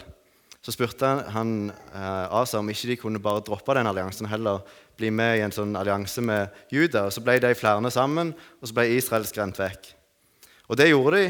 Så 0.65 0.73
spurte 0.73 1.05
han 1.29 1.69
eh, 1.69 2.33
Asa 2.33 2.57
om 2.57 2.69
ikke 2.73 2.89
de 2.89 2.97
kunne 2.97 3.21
bare 3.21 3.43
droppe 3.45 3.75
den 3.77 3.85
alliansen, 3.85 4.25
heller 4.25 4.63
bli 4.97 5.11
med 5.13 5.37
i 5.37 5.43
en 5.45 5.53
sånn 5.53 5.75
allianse 5.77 6.23
med 6.25 6.55
Juda. 6.73 7.03
Og 7.05 7.13
Så 7.13 7.21
ble 7.21 7.37
de 7.43 7.53
flere 7.53 7.91
sammen, 7.93 8.33
og 8.33 8.65
så 8.65 8.73
ble 8.73 8.87
Israel 8.95 9.27
skremt 9.29 9.61
vekk. 9.61 9.91
Og 10.65 10.79
det 10.79 10.89
gjorde 10.89 11.21
de, 11.21 11.29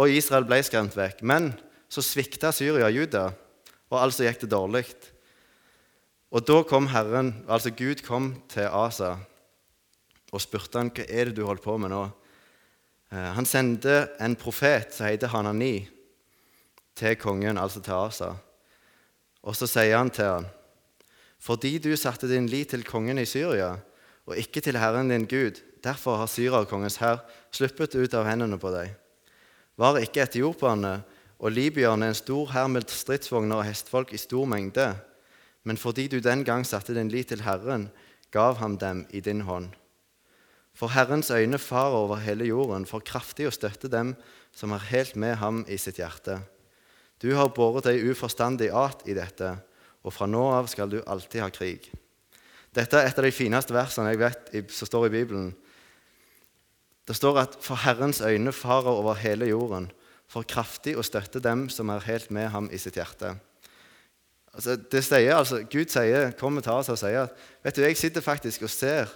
og 0.00 0.16
Israel 0.16 0.48
ble 0.48 0.62
skremt 0.64 0.96
vekk. 0.96 1.20
Men 1.28 1.52
så 1.92 2.00
svikta 2.00 2.54
Syria 2.56 2.88
Juda, 2.88 3.28
og 3.90 4.00
altså 4.00 4.24
gikk 4.24 4.46
det 4.46 4.52
dårlig. 4.54 4.86
Og 6.32 6.46
da 6.48 6.60
kom 6.64 6.88
Herren, 6.94 7.34
altså 7.50 7.74
Gud 7.76 8.00
kom 8.06 8.32
til 8.48 8.64
Asa 8.64 9.18
og 10.30 10.40
spurte 10.40 10.78
han, 10.78 10.92
hva 10.94 11.04
er 11.04 11.28
det 11.28 11.40
du 11.40 11.42
holder 11.44 11.64
på 11.64 11.74
med 11.82 11.90
nå. 11.90 12.04
Eh, 13.10 13.30
han 13.34 13.48
sendte 13.48 14.06
en 14.22 14.38
profet 14.38 14.94
som 14.94 15.10
heter 15.10 15.32
Hanani, 15.34 15.88
til 16.94 17.16
kongen, 17.18 17.58
altså 17.58 17.82
til 17.82 17.96
Asa. 17.96 18.36
Og 19.40 19.56
så 19.56 19.68
sier 19.70 19.96
han 19.96 20.10
til 20.12 20.28
ham, 20.28 20.48
fordi 21.40 21.78
du 21.80 21.94
satte 21.96 22.28
din 22.28 22.48
lit 22.52 22.74
til 22.74 22.84
kongen 22.84 23.18
i 23.18 23.28
Syria 23.28 23.78
og 24.28 24.36
ikke 24.36 24.60
til 24.60 24.76
Herren 24.76 25.08
din 25.08 25.24
Gud, 25.24 25.62
derfor 25.82 26.20
har 26.20 26.28
Syria-kongens 26.28 27.00
hær 27.00 27.22
sluppet 27.50 27.96
ut 27.96 28.14
av 28.14 28.28
hendene 28.28 28.60
på 28.60 28.72
deg. 28.74 28.92
Var 29.80 30.02
ikke 30.04 30.26
etiopierne 30.26 31.00
og 31.40 31.54
libyerne 31.56 32.10
en 32.10 32.18
stor 32.18 32.52
hær 32.52 32.68
med 32.68 32.92
stridsvogner 32.92 33.62
og 33.62 33.66
hestfolk 33.66 34.12
i 34.12 34.20
stor 34.20 34.44
mengde. 34.44 34.92
Men 35.64 35.80
fordi 35.80 36.06
du 36.08 36.20
den 36.20 36.44
gang 36.44 36.66
satte 36.68 36.94
din 36.94 37.08
lit 37.08 37.32
til 37.32 37.42
Herren, 37.44 37.88
gav 38.30 38.60
ham 38.60 38.76
dem 38.78 39.06
i 39.10 39.20
din 39.24 39.40
hånd. 39.48 39.72
For 40.76 40.92
Herrens 40.92 41.30
øyne 41.30 41.58
farer 41.58 41.96
over 41.96 42.16
hele 42.16 42.44
jorden, 42.44 42.86
for 42.86 43.02
kraftig 43.04 43.48
å 43.48 43.54
støtte 43.54 43.90
dem 43.90 44.14
som 44.52 44.72
er 44.72 44.86
helt 44.92 45.16
med 45.16 45.36
ham 45.40 45.64
i 45.68 45.76
sitt 45.80 45.98
hjerte. 45.98 46.38
Du 47.20 47.28
har 47.36 47.52
båret 47.52 47.84
deg 47.84 48.06
uforstandig 48.08 48.70
at 48.72 49.04
i 49.08 49.16
dette, 49.16 49.52
og 50.00 50.14
fra 50.14 50.28
nå 50.28 50.40
av 50.56 50.70
skal 50.72 50.88
du 50.88 51.02
alltid 51.04 51.42
ha 51.44 51.50
krig. 51.52 51.90
Dette 52.72 52.96
er 52.96 53.10
et 53.10 53.18
av 53.18 53.26
de 53.26 53.34
fineste 53.34 53.74
versene 53.74 54.12
jeg 54.12 54.22
vet 54.22 54.72
som 54.72 54.88
står 54.88 55.08
i 55.08 55.14
Bibelen. 55.18 55.50
Det 57.04 57.16
står 57.18 57.42
at 57.42 57.56
for 57.60 57.80
Herrens 57.82 58.22
øyne 58.22 58.52
farer 58.54 58.92
over 58.94 59.18
hele 59.20 59.50
jorden, 59.50 59.90
for 60.30 60.46
kraftig 60.46 60.94
å 60.96 61.04
støtte 61.04 61.42
dem 61.42 61.66
som 61.72 61.90
er 61.90 62.06
helt 62.06 62.30
med 62.30 62.52
ham 62.54 62.68
i 62.70 62.78
sitt 62.78 62.96
hjerte. 62.96 63.34
Altså, 64.54 64.76
det 64.78 65.02
sier, 65.06 65.34
altså, 65.34 65.60
Gud 65.70 65.90
sier, 65.90 66.30
kommer 66.38 66.62
til 66.62 66.74
oss 66.74 66.90
og 66.90 66.98
sier 66.98 67.26
at 67.26 67.42
vet 67.64 67.76
du, 67.76 67.82
jeg 67.84 67.98
sitter 67.98 68.24
faktisk 68.24 68.64
og 68.66 68.72
ser 68.72 69.10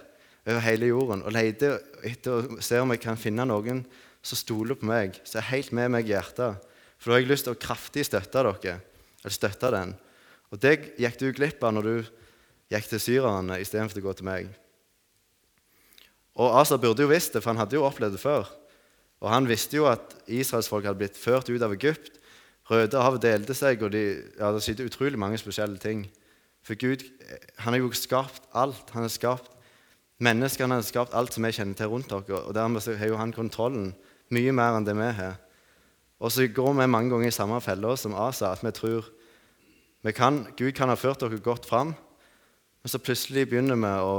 over 0.45 0.61
hele 0.63 0.91
jorden 0.91 1.23
og 1.25 1.33
leter 1.35 1.79
etter 2.05 2.45
og 2.45 2.63
ser 2.63 2.83
om 2.83 2.93
jeg 2.93 3.01
kan 3.03 3.19
finne 3.19 3.47
noen 3.47 3.81
som 4.25 4.39
stoler 4.39 4.77
på 4.79 4.87
meg, 4.89 5.17
som 5.23 5.41
er 5.41 5.49
helt 5.49 5.73
med 5.75 5.91
meg 5.95 6.07
i 6.07 6.13
hjertet. 6.13 6.61
For 6.97 7.11
da 7.11 7.17
har 7.17 7.23
jeg 7.23 7.31
lyst 7.31 7.47
til 7.47 7.55
å 7.55 7.61
kraftig 7.61 8.05
støtte 8.07 8.43
dere, 8.45 8.77
eller 9.21 9.35
støtte 9.35 9.71
den. 9.73 9.95
Og 10.53 10.61
det 10.61 10.75
gikk 11.01 11.17
du 11.19 11.27
glipp 11.35 11.63
av 11.65 11.73
når 11.75 11.89
du 11.89 11.95
gikk 12.73 12.89
til 12.89 13.01
syrerne 13.01 13.59
istedenfor 13.61 14.01
å 14.01 14.05
gå 14.07 14.13
til 14.19 14.27
meg. 14.27 14.51
Og 16.35 16.59
Asa 16.59 16.77
burde 16.81 17.05
jo 17.05 17.11
visst 17.11 17.35
det, 17.35 17.41
for 17.43 17.53
han 17.53 17.61
hadde 17.61 17.77
jo 17.77 17.85
opplevd 17.87 18.17
det 18.17 18.21
før. 18.21 18.49
Og 19.23 19.31
han 19.31 19.47
visste 19.47 19.79
jo 19.79 19.87
at 19.87 20.15
israelsfolk 20.27 20.87
hadde 20.87 20.99
blitt 20.99 21.19
ført 21.19 21.49
ut 21.49 21.63
av 21.63 21.73
Egypt. 21.75 22.19
Rødehavet 22.69 23.23
delte 23.23 23.55
seg, 23.55 23.83
og 23.85 23.93
de, 23.93 24.03
ja, 24.39 24.51
det 24.51 24.87
utrolig 24.89 25.19
mange 25.21 25.39
spesielle 25.39 25.79
ting. 25.79 26.05
For 26.65 26.77
Gud 26.79 27.05
han 27.61 27.75
har 27.75 27.79
jo 27.79 27.91
skapt 27.95 28.47
alt. 28.57 28.89
Han 28.95 29.05
har 29.05 29.13
skapt 29.13 29.51
menneskene, 30.17 30.73
han 30.73 30.81
har 30.81 30.87
skapt 30.87 31.15
alt 31.15 31.35
som 31.35 31.45
vi 31.45 31.53
kjenner 31.55 31.77
til 31.77 31.91
rundt 31.91 32.09
dere. 32.11 32.41
Og 32.41 32.55
dermed 32.57 32.83
har 32.99 33.11
jo 33.11 33.19
han 33.21 33.35
kontrollen 33.35 33.93
mye 34.33 34.53
mer 34.55 34.79
enn 34.79 34.87
det 34.87 34.97
vi 34.97 35.11
har. 35.19 35.37
Og 36.19 36.31
så 36.31 36.47
går 36.47 36.73
vi 36.73 36.87
mange 36.87 37.11
ganger 37.11 37.27
i 37.27 37.35
samme 37.35 37.59
felle 37.61 37.95
som 37.99 38.15
Asa, 38.15 38.53
at 38.53 38.63
vi 38.63 38.71
tror 38.71 39.09
vi 40.05 40.11
kan, 40.13 40.43
Gud 40.57 40.71
kan 40.77 40.91
ha 40.91 40.95
ført 40.95 41.23
dere 41.23 41.41
godt 41.41 41.65
fram, 41.65 41.95
men 41.95 42.91
så 42.91 43.01
plutselig 43.01 43.47
begynner 43.49 43.79
vi 43.79 43.89
å 44.05 44.11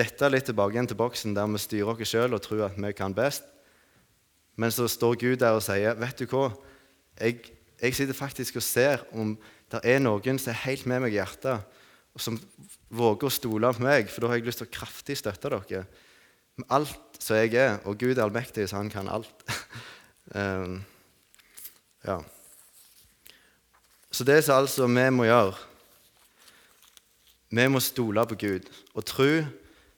dette 0.00 0.28
litt 0.30 0.48
tilbake 0.48 0.74
igjen 0.74 0.88
til 0.90 0.98
boksen 0.98 1.36
der 1.36 1.46
vi 1.46 1.60
styrer 1.62 1.94
oss 1.94 2.10
sjøl 2.10 2.34
og 2.34 2.42
tror 2.42 2.64
at 2.66 2.78
vi 2.80 2.90
kan 2.96 3.14
best. 3.14 3.46
Men 4.58 4.72
så 4.74 4.88
står 4.90 5.18
Gud 5.20 5.36
der 5.38 5.54
og 5.54 5.62
sier, 5.62 5.94
'Vet 5.94 6.18
du 6.18 6.26
hva? 6.26 6.50
Jeg, 7.20 7.38
jeg 7.80 7.94
sitter 7.94 8.14
faktisk 8.14 8.56
og 8.56 8.62
ser 8.62 9.04
om 9.12 9.38
det 9.70 9.80
er 9.84 10.00
noen 10.02 10.38
som 10.38 10.50
er 10.50 10.64
helt 10.66 10.86
med 10.86 11.00
meg 11.00 11.12
i 11.14 11.20
hjertet, 11.20 11.62
og 12.14 12.20
som 12.20 12.40
våger 12.90 13.28
å 13.28 13.30
stole 13.30 13.72
på 13.72 13.84
meg, 13.86 14.10
for 14.10 14.20
da 14.20 14.32
har 14.32 14.40
jeg 14.40 14.48
lyst 14.48 14.58
til 14.58 14.66
å 14.66 14.74
kraftig 14.74 15.16
støtte 15.20 15.52
dere 15.52 15.84
med 16.58 16.66
alt 16.68 17.20
som 17.22 17.36
jeg 17.36 17.54
er. 17.54 17.78
Og 17.86 17.98
Gud 17.98 18.18
er 18.18 18.24
allmektig, 18.24 18.66
så 18.68 18.76
han 18.76 18.90
kan 18.90 19.08
alt. 19.08 19.44
um, 20.34 20.80
ja. 22.06 22.20
Så 24.10 24.24
det 24.24 24.40
som 24.44 24.58
altså 24.58 24.86
vi 24.86 25.10
må 25.10 25.24
gjøre 25.28 25.54
Vi 27.50 27.66
må 27.68 27.80
stole 27.80 28.26
på 28.26 28.34
Gud. 28.34 28.66
Og 28.94 29.04
tro, 29.04 29.42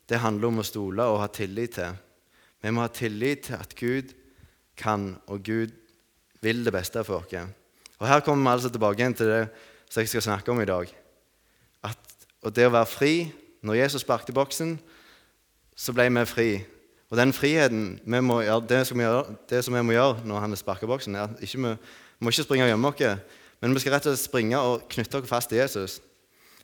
det 0.08 0.18
handler 0.18 0.48
om 0.48 0.62
å 0.62 0.64
stole 0.64 1.04
og 1.04 1.20
ha 1.20 1.26
tillit 1.28 1.74
til. 1.76 1.98
Vi 2.62 2.70
må 2.72 2.80
ha 2.80 2.88
tillit 2.88 3.42
til 3.44 3.58
at 3.60 3.74
Gud 3.76 4.14
kan, 4.76 5.18
og 5.26 5.42
Gud 5.44 5.74
vil 6.40 6.64
det 6.64 6.72
beste 6.72 7.04
for 7.04 7.20
oss. 7.20 7.52
Og 7.98 8.08
Her 8.08 8.20
kommer 8.20 8.50
vi 8.50 8.54
altså 8.54 8.70
tilbake 8.70 9.12
til 9.12 9.26
det 9.26 9.48
som 9.90 10.00
jeg 10.00 10.08
skal 10.08 10.22
snakke 10.22 10.50
om 10.50 10.60
i 10.60 10.64
dag. 10.64 10.88
At, 11.84 11.98
og 12.42 12.56
det 12.56 12.66
å 12.66 12.72
være 12.72 12.86
fri 12.86 13.14
Når 13.62 13.74
Jesus 13.74 14.02
sparket 14.02 14.32
i 14.32 14.34
boksen, 14.34 14.72
så 15.76 15.92
ble 15.94 16.08
vi 16.10 16.24
fri. 16.26 16.48
Og 17.12 17.18
den 17.20 17.34
friheten 17.36 17.98
vi 18.08 18.20
må 18.24 18.38
gjøre, 18.40 18.64
det, 18.70 18.78
som 18.88 18.96
vi, 18.96 19.04
gjør, 19.04 19.34
det 19.50 19.58
som 19.66 19.74
vi 19.76 19.82
må 19.84 19.92
gjøre 19.92 20.24
når 20.24 20.46
han 20.46 20.56
sparker 20.56 20.88
boksen, 20.88 21.16
er 21.18 21.28
at 21.28 21.42
ikke 21.44 21.58
vi, 21.60 21.72
vi 21.76 22.24
må 22.24 22.32
ikke 22.32 22.46
springe 22.46 22.64
og 22.64 22.70
gjemme 22.72 22.88
oss, 22.88 23.34
men 23.60 23.76
vi 23.76 23.82
skal 23.82 23.92
rett 23.94 24.06
og 24.08 24.14
slett 24.14 24.24
springe 24.24 24.60
og 24.64 24.86
knytte 24.90 25.20
oss 25.20 25.28
fast 25.28 25.52
til 25.52 25.60
Jesus. 25.60 25.98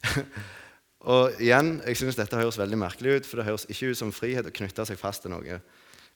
og 1.13 1.37
igjen, 1.37 1.75
jeg 1.85 2.01
synes 2.01 2.17
dette 2.17 2.41
høres 2.41 2.57
veldig 2.59 2.79
merkelig 2.81 3.19
ut, 3.19 3.29
for 3.29 3.43
det 3.43 3.47
høres 3.51 3.69
ikke 3.69 3.93
ut 3.93 4.01
som 4.01 4.15
frihet 4.15 4.49
å 4.49 4.55
knytte 4.57 4.89
seg 4.89 4.99
fast 4.99 5.27
til 5.27 5.35
noe. 5.37 5.61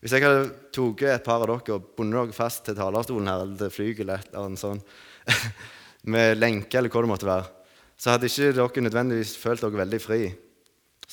Hvis 0.00 0.16
jeg 0.16 0.24
hadde 0.24 0.48
tatt 0.74 1.04
et 1.12 1.28
par 1.28 1.44
av 1.44 1.52
dere 1.52 1.76
og 1.76 1.92
bundet 1.98 2.16
dere 2.16 2.34
fast 2.34 2.64
til 2.66 2.78
talerstolen 2.80 3.28
her, 3.28 3.44
eller 3.44 3.60
til 3.60 3.76
flyet 3.76 4.00
eller 4.02 4.24
et 4.24 4.32
eller 4.32 4.48
annet 4.48 4.64
sånt, 4.64 4.96
med 6.16 6.40
lenke 6.40 6.80
eller 6.80 6.90
hva 6.90 7.04
det 7.04 7.12
måtte 7.12 7.28
være, 7.28 7.52
så 8.00 8.16
hadde 8.16 8.32
ikke 8.32 8.56
dere 8.56 8.88
nødvendigvis 8.88 9.36
følt 9.38 9.60
dere 9.60 9.84
veldig 9.84 10.02
fri. 10.02 10.24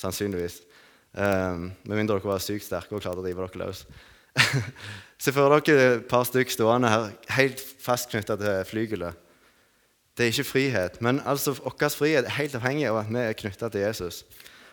Sannsynligvis. 0.00 0.62
Um, 1.10 1.72
med 1.84 1.96
mindre 1.96 2.18
dere 2.18 2.30
var 2.30 2.42
sykt 2.42 2.68
sterke 2.68 2.94
og 2.94 3.02
klarte 3.02 3.22
å 3.22 3.26
rive 3.26 3.46
dere 3.46 3.64
løs. 3.64 3.82
Se 5.22 5.34
for 5.34 5.56
dere 5.58 5.88
et 5.96 6.06
par 6.08 6.24
stykker 6.28 6.54
stående 6.54 6.92
her 6.92 7.10
helt 7.36 7.62
fastknytta 7.82 8.38
til 8.40 8.60
flygelet. 8.68 9.26
Det 10.16 10.26
er 10.26 10.34
ikke 10.34 10.50
frihet, 10.50 11.00
men 11.02 11.22
altså 11.24 11.54
vår 11.56 11.94
frihet 11.94 12.26
er 12.26 12.36
helt 12.36 12.54
avhengig 12.58 12.86
av 12.90 13.00
at 13.00 13.10
vi 13.10 13.22
er 13.22 13.38
knytta 13.38 13.70
til 13.72 13.86
Jesus. 13.86 14.24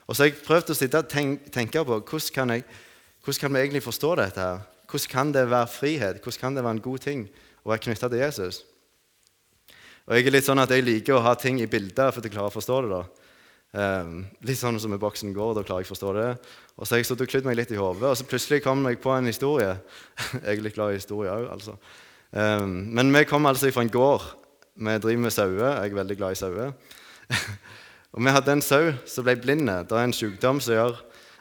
Og 0.08 0.16
så 0.16 0.24
har 0.24 0.32
jeg 0.32 0.44
prøvd 0.46 0.72
å 0.72 0.78
sitte 0.78 1.02
og 1.02 1.10
tenke 1.12 1.84
på 1.84 1.98
hvordan 2.00 2.34
kan 2.36 2.54
jeg 2.56 2.68
hvordan 3.28 3.40
kan 3.42 3.54
vi 3.54 3.60
egentlig 3.60 3.84
forstå 3.84 4.16
dette? 4.16 4.40
her? 4.40 4.60
Hvordan 4.88 5.10
kan 5.12 5.32
det 5.34 5.50
være 5.52 5.68
frihet? 5.68 6.20
Hvordan 6.24 6.40
kan 6.40 6.56
det 6.56 6.64
være 6.64 6.76
en 6.78 6.82
god 6.82 7.00
ting 7.04 7.26
å 7.66 7.70
være 7.74 7.84
knytta 7.84 8.08
til 8.08 8.22
Jesus? 8.24 8.62
Og 10.08 10.16
Jeg 10.16 10.28
er 10.28 10.32
litt 10.32 10.46
sånn 10.48 10.64
at 10.64 10.72
jeg 10.72 10.86
liker 10.88 11.18
å 11.18 11.24
ha 11.26 11.34
ting 11.36 11.60
i 11.60 11.68
bilder 11.68 12.14
for 12.16 12.24
at 12.24 12.32
klare 12.32 12.48
å 12.48 12.54
forstå 12.54 12.78
det. 12.86 12.90
da. 12.94 13.27
Um, 13.78 14.24
litt 14.42 14.58
sånn 14.58 14.80
som 14.82 14.94
i 14.96 14.98
boksen 14.98 15.36
går, 15.36 15.52
da 15.54 15.62
klarer 15.62 15.84
jeg 15.84 15.92
å 15.92 15.94
forstå 15.94 16.12
det. 16.18 16.28
Og 16.78 16.88
så 16.88 16.96
har 16.96 17.02
jeg 17.02 17.10
stått 17.12 17.24
og 17.26 17.30
klødd 17.30 17.46
meg 17.46 17.60
litt 17.60 17.74
i 17.76 17.78
hodet, 17.78 18.08
og 18.10 18.18
så 18.18 18.26
plutselig 18.26 18.64
kom 18.66 18.82
jeg 18.90 18.98
på 19.04 19.12
en 19.14 19.30
historie. 19.30 19.76
jeg 20.34 20.56
er 20.56 20.64
litt 20.66 20.78
glad 20.78 20.96
i 20.96 20.98
historie 20.98 21.34
òg, 21.34 21.46
altså. 21.54 21.78
Um, 22.32 22.80
men 22.98 23.14
vi 23.14 23.24
kom 23.30 23.46
altså 23.46 23.70
fra 23.76 23.86
en 23.86 23.94
gård. 23.94 24.26
Vi 24.78 24.96
driver 25.04 25.22
med 25.28 25.36
sauer. 25.36 25.68
Jeg 25.68 25.92
er 25.92 26.00
veldig 26.00 26.18
glad 26.18 26.34
i 26.34 26.40
sauer. 26.42 26.74
og 28.14 28.26
vi 28.26 28.34
hadde 28.34 28.58
en 28.58 28.66
sau 28.66 28.92
som 29.06 29.28
ble 29.28 29.38
blind. 29.46 29.70
Det 29.70 30.00
er 30.00 30.10
en 30.10 30.16
sykdom 30.16 30.64
som 30.64 30.78
gjør 30.78 30.98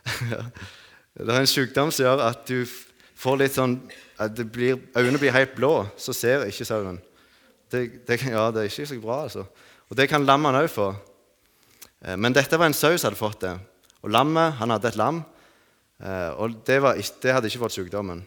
Det 1.17 1.33
er 1.33 1.41
en 1.41 1.49
sykdom 1.49 1.89
som 1.91 2.05
gjør 2.05 2.21
at 2.27 2.43
du 2.45 2.67
får 3.17 3.39
litt 3.41 3.55
sånn 3.57 3.79
at 4.21 4.37
blir, 4.53 4.77
øynene 4.93 5.21
blir 5.21 5.33
helt 5.33 5.55
blå, 5.57 5.87
så 5.97 6.13
ser 6.13 6.45
ikke 6.45 6.67
sauen. 6.69 6.99
Det, 7.73 8.05
det, 8.05 8.19
ja, 8.29 8.51
det 8.53 8.61
er 8.63 8.69
ikke 8.69 8.89
så 8.93 8.99
bra, 9.01 9.23
altså. 9.25 9.47
Og 9.89 9.97
det 9.97 10.11
kan 10.11 10.27
lammene 10.29 10.61
òg 10.67 10.69
få. 10.71 10.91
Eh, 12.07 12.17
men 12.17 12.35
dette 12.35 12.59
var 12.59 12.71
en 12.71 12.77
sau 12.77 12.95
som 12.95 13.11
hadde 13.11 13.21
fått 13.21 13.43
det. 13.43 13.57
Og 14.07 14.13
lammet, 14.15 14.55
han 14.61 14.71
hadde 14.71 14.93
et 14.93 14.99
lam, 15.01 15.21
eh, 15.99 16.31
og 16.39 16.61
det, 16.67 16.79
var, 16.85 17.01
det 17.23 17.35
hadde 17.35 17.51
ikke 17.51 17.65
fått 17.65 17.77
sykdommen. 17.77 18.23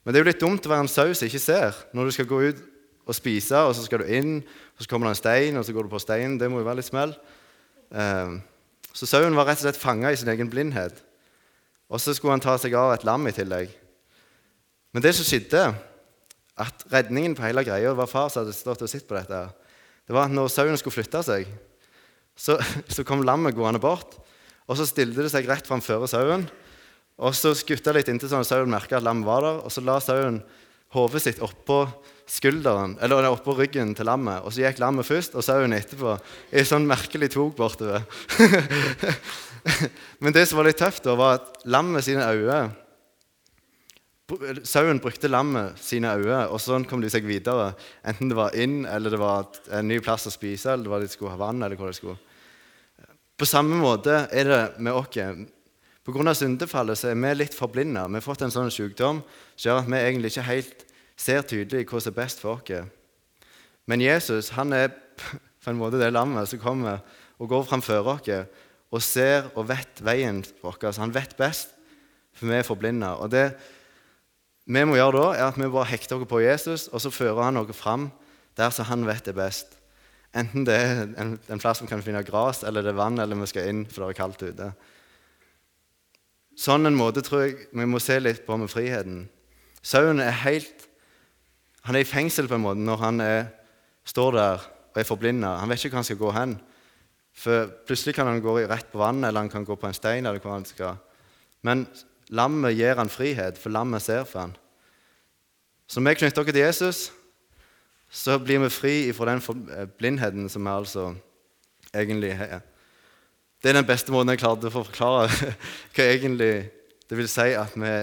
Men 0.00 0.14
det 0.14 0.20
er 0.20 0.24
jo 0.24 0.30
litt 0.30 0.42
dumt 0.42 0.66
å 0.66 0.72
være 0.72 0.86
en 0.86 0.92
sau 0.92 1.10
som 1.12 1.26
ikke 1.26 1.42
ser. 1.42 1.76
Når 1.96 2.08
du 2.08 2.16
skal 2.16 2.30
gå 2.30 2.40
ut 2.46 2.62
og 3.10 3.16
spise, 3.16 3.58
og 3.66 3.74
så 3.74 3.84
skal 3.84 4.04
du 4.04 4.12
inn, 4.14 4.38
og 4.76 4.84
så 4.84 4.88
kommer 4.88 5.08
det 5.08 5.16
en 5.16 5.20
stein, 5.20 5.58
og 5.58 5.66
så 5.66 5.74
går 5.74 5.86
du 5.86 5.92
på 5.92 6.00
steinen. 6.02 6.38
Det 6.40 6.48
må 6.50 6.62
jo 6.62 6.68
være 6.68 6.80
litt 6.80 6.88
smell. 6.88 7.16
Eh, 7.90 8.38
så 8.94 9.06
sauen 9.06 9.36
var 9.36 9.48
rett 9.50 9.60
og 9.60 9.68
slett 9.68 9.80
fanga 9.80 10.12
i 10.12 10.18
sin 10.18 10.30
egen 10.32 10.50
blindhet. 10.50 11.02
Og 11.90 12.00
så 12.00 12.14
skulle 12.14 12.36
han 12.36 12.42
ta 12.42 12.54
seg 12.58 12.74
av 12.78 12.94
et 12.94 13.06
lam 13.06 13.26
i 13.26 13.34
tillegg. 13.34 13.72
Men 14.94 15.02
det 15.02 15.12
som 15.16 15.26
skjedde, 15.26 15.64
at 16.60 16.84
redningen 16.92 17.34
på 17.34 17.44
hele 17.46 17.64
greia 17.66 17.92
var 17.96 18.10
far 18.10 18.28
som 18.30 18.44
hadde 18.44 18.54
stått 18.54 18.82
og 18.84 18.90
sett 18.90 19.06
på 19.08 19.16
dette. 19.16 19.38
Det 20.06 20.14
var 20.14 20.28
at 20.28 20.34
når 20.34 20.50
sauen 20.52 20.78
skulle 20.78 20.98
flytte 20.98 21.22
seg, 21.24 21.48
så, 22.40 22.56
så 22.94 23.04
kom 23.06 23.24
lammet 23.26 23.56
gående 23.58 23.82
bort. 23.82 24.16
Og 24.70 24.78
så 24.78 24.86
stilte 24.88 25.24
det 25.24 25.32
seg 25.32 25.48
rett 25.50 25.68
framfor 25.68 26.06
sauen. 26.10 26.46
Og 27.20 27.36
så 27.36 27.52
skutta 27.58 27.92
litt 27.92 28.08
inntil 28.08 28.30
sånn 28.30 28.46
at 28.46 28.48
sauen 28.48 28.70
merka 28.72 28.96
at 28.96 29.04
lammet 29.04 29.28
var 29.28 29.44
der. 29.44 29.60
Og 29.66 29.74
så 29.74 29.84
la 29.84 29.98
sauen 30.02 30.40
hodet 30.94 31.22
sitt 31.22 31.42
oppå 31.44 31.84
skulderen, 32.30 32.96
eller 33.02 33.26
oppå 33.30 33.54
ryggen 33.58 33.92
til 33.98 34.06
lammet. 34.06 34.44
Og 34.46 34.54
så 34.54 34.64
gikk 34.64 34.80
lammet 34.82 35.06
først, 35.06 35.34
og 35.34 35.44
sauen 35.44 35.74
etterpå 35.74 36.14
i 36.54 36.62
sånn 36.66 36.86
merkelig 36.88 37.32
tog 37.34 37.52
bortover. 37.58 38.06
Men 40.22 40.34
det 40.34 40.46
som 40.48 40.60
var 40.60 40.70
litt 40.70 40.78
tøft, 40.80 41.04
da, 41.06 41.16
var 41.18 41.40
at 41.40 41.66
lammet 41.68 42.06
sine 42.06 42.28
øyne 42.30 42.62
Sauen 44.62 45.00
brukte 45.02 45.26
lammet 45.26 45.74
sine 45.82 46.12
øyne, 46.14 46.44
og 46.54 46.60
sånn 46.62 46.84
kom 46.86 47.00
de 47.02 47.08
seg 47.10 47.24
videre. 47.26 47.72
Enten 48.06 48.30
det 48.30 48.36
var 48.38 48.54
inn, 48.54 48.84
eller 48.86 49.10
det 49.10 49.18
var 49.18 49.48
en 49.74 49.88
ny 49.90 49.96
plass 49.98 50.28
å 50.30 50.30
spise, 50.30 50.70
eller 50.70 50.86
det 50.86 50.92
var 50.92 51.02
de 51.02 51.08
skulle 51.10 51.32
ha 51.34 51.40
vann. 51.40 51.64
eller 51.66 51.74
hvor 51.74 51.90
de 51.90 51.98
skulle. 51.98 52.29
På 53.40 53.46
samme 53.48 53.78
måte 53.80 54.26
er 54.36 54.44
det 54.44 54.80
med 54.84 54.92
oss. 54.92 55.16
Pga. 56.04 56.34
syndefallet 56.34 56.98
så 56.98 57.08
er 57.08 57.14
vi 57.16 57.30
litt 57.38 57.54
forblinda. 57.56 58.02
Vi 58.08 58.18
har 58.18 58.24
fått 58.24 58.42
en 58.44 58.52
sånn 58.52 58.68
sykdom 58.68 59.22
som 59.56 59.64
gjør 59.64 59.80
at 59.80 59.88
vi 59.88 59.96
egentlig 59.96 60.30
ikke 60.34 60.44
helt 60.44 60.84
ser 61.16 61.40
tydelig 61.48 61.86
hva 61.88 62.02
som 62.04 62.12
er 62.12 62.18
best 62.18 62.42
for 62.44 62.60
oss. 62.60 62.90
Men 63.88 64.04
Jesus 64.04 64.52
han 64.58 64.76
er 64.76 64.92
på 64.92 65.72
en 65.72 65.80
måte 65.80 65.96
det 65.96 66.12
lammet 66.12 66.52
som 66.52 66.60
kommer 66.60 67.00
og 67.40 67.48
går 67.48 67.64
framfor 67.64 68.12
oss 68.12 68.28
og 68.92 69.00
ser 69.00 69.48
og 69.54 69.70
vet 69.72 70.04
veien 70.04 70.44
for 70.60 70.76
oss. 70.76 71.00
han 71.00 71.14
vet 71.14 71.32
best, 71.38 71.72
for 72.36 72.44
vi 72.44 72.60
er 72.60 72.68
forblinda. 72.68 73.16
Og 73.24 73.30
det 73.30 73.56
vi 74.66 74.84
må 74.84 75.00
gjøre 75.00 75.16
da, 75.16 75.26
er 75.32 75.48
at 75.48 75.56
vi 75.56 75.64
bare 75.64 75.88
hekter 75.88 76.20
oss 76.20 76.28
på 76.28 76.44
Jesus, 76.44 76.88
og 76.92 77.00
så 77.00 77.08
fører 77.08 77.48
han 77.48 77.56
oss 77.56 77.72
fram 77.72 78.10
der 78.54 78.68
som 78.68 78.84
han 78.84 79.08
vet 79.08 79.32
er 79.32 79.32
best. 79.32 79.79
Enten 80.36 80.66
det 80.66 80.76
er 80.76 81.00
en, 81.18 81.34
en 81.50 81.62
plass 81.62 81.80
vi 81.82 81.88
kan 81.90 82.02
finne 82.04 82.22
gress, 82.26 82.62
eller 82.66 82.84
det 82.86 82.92
er 82.92 83.00
vann, 83.00 83.18
eller 83.18 83.38
vi 83.40 83.48
skal 83.50 83.70
inn 83.70 83.82
for 83.90 84.04
det 84.04 84.12
er 84.12 84.20
kaldt 84.20 84.44
ute. 84.46 84.70
Sånn 86.60 86.86
en 86.86 86.98
måte 86.98 87.22
tror 87.24 87.46
jeg 87.46 87.56
vi 87.72 87.86
må 87.88 87.98
se 88.02 88.18
litt 88.20 88.44
på 88.46 88.58
med 88.60 88.70
friheten. 88.70 89.24
Sauen 89.82 90.20
er 90.20 90.34
helt 90.44 90.86
Han 91.88 91.96
er 91.96 92.04
i 92.04 92.08
fengsel 92.08 92.44
på 92.44 92.58
en 92.58 92.60
måte 92.60 92.82
når 92.84 92.98
han 93.00 93.20
er, 93.24 93.46
står 94.04 94.34
der 94.36 94.64
og 94.92 94.98
er 95.00 95.06
forblinda. 95.08 95.54
Han 95.62 95.70
vet 95.70 95.80
ikke 95.80 95.94
hvor 95.94 96.02
han 96.02 96.08
skal 96.10 96.18
gå 96.20 96.32
hen. 96.36 96.52
For 97.32 97.70
plutselig 97.88 98.14
kan 98.18 98.28
han 98.28 98.42
gå 98.44 98.52
rett 98.68 98.90
på 98.92 99.00
vannet, 99.00 99.30
eller 99.30 99.46
han 99.46 99.48
kan 99.48 99.64
gå 99.64 99.78
på 99.80 99.88
en 99.88 99.96
stein. 99.96 100.26
eller 100.26 100.42
hva 100.44 100.58
han 100.58 100.66
skal. 100.68 100.98
Men 101.64 101.86
lammet 102.28 102.76
gir 102.76 103.00
han 103.00 103.08
frihet, 103.08 103.56
for 103.56 103.72
lammet 103.72 104.04
ser 104.04 104.26
for 104.28 104.44
han. 104.44 104.52
Så 105.88 106.04
vi 106.04 106.14
knytter 106.14 106.42
oss 106.42 106.52
til 106.52 106.60
Jesus, 106.60 107.00
så 108.10 108.38
blir 108.42 108.58
vi 108.64 108.72
fri 108.74 108.94
fra 109.14 109.30
den 109.30 109.42
eh, 109.70 109.86
blindheten 109.86 110.48
som 110.50 110.66
vi 110.66 110.70
altså 110.70 111.14
egentlig 111.94 112.34
har. 112.36 112.60
Det 113.62 113.70
er 113.70 113.78
den 113.78 113.86
beste 113.86 114.12
måten 114.12 114.32
jeg 114.32 114.40
klarte 114.42 114.70
å 114.70 114.74
forklare 114.74 115.28
hva 115.94 116.06
egentlig 116.06 116.70
det 117.10 117.18
vil 117.18 117.28
si 117.30 117.52
at, 117.58 117.74
vi, 117.74 117.94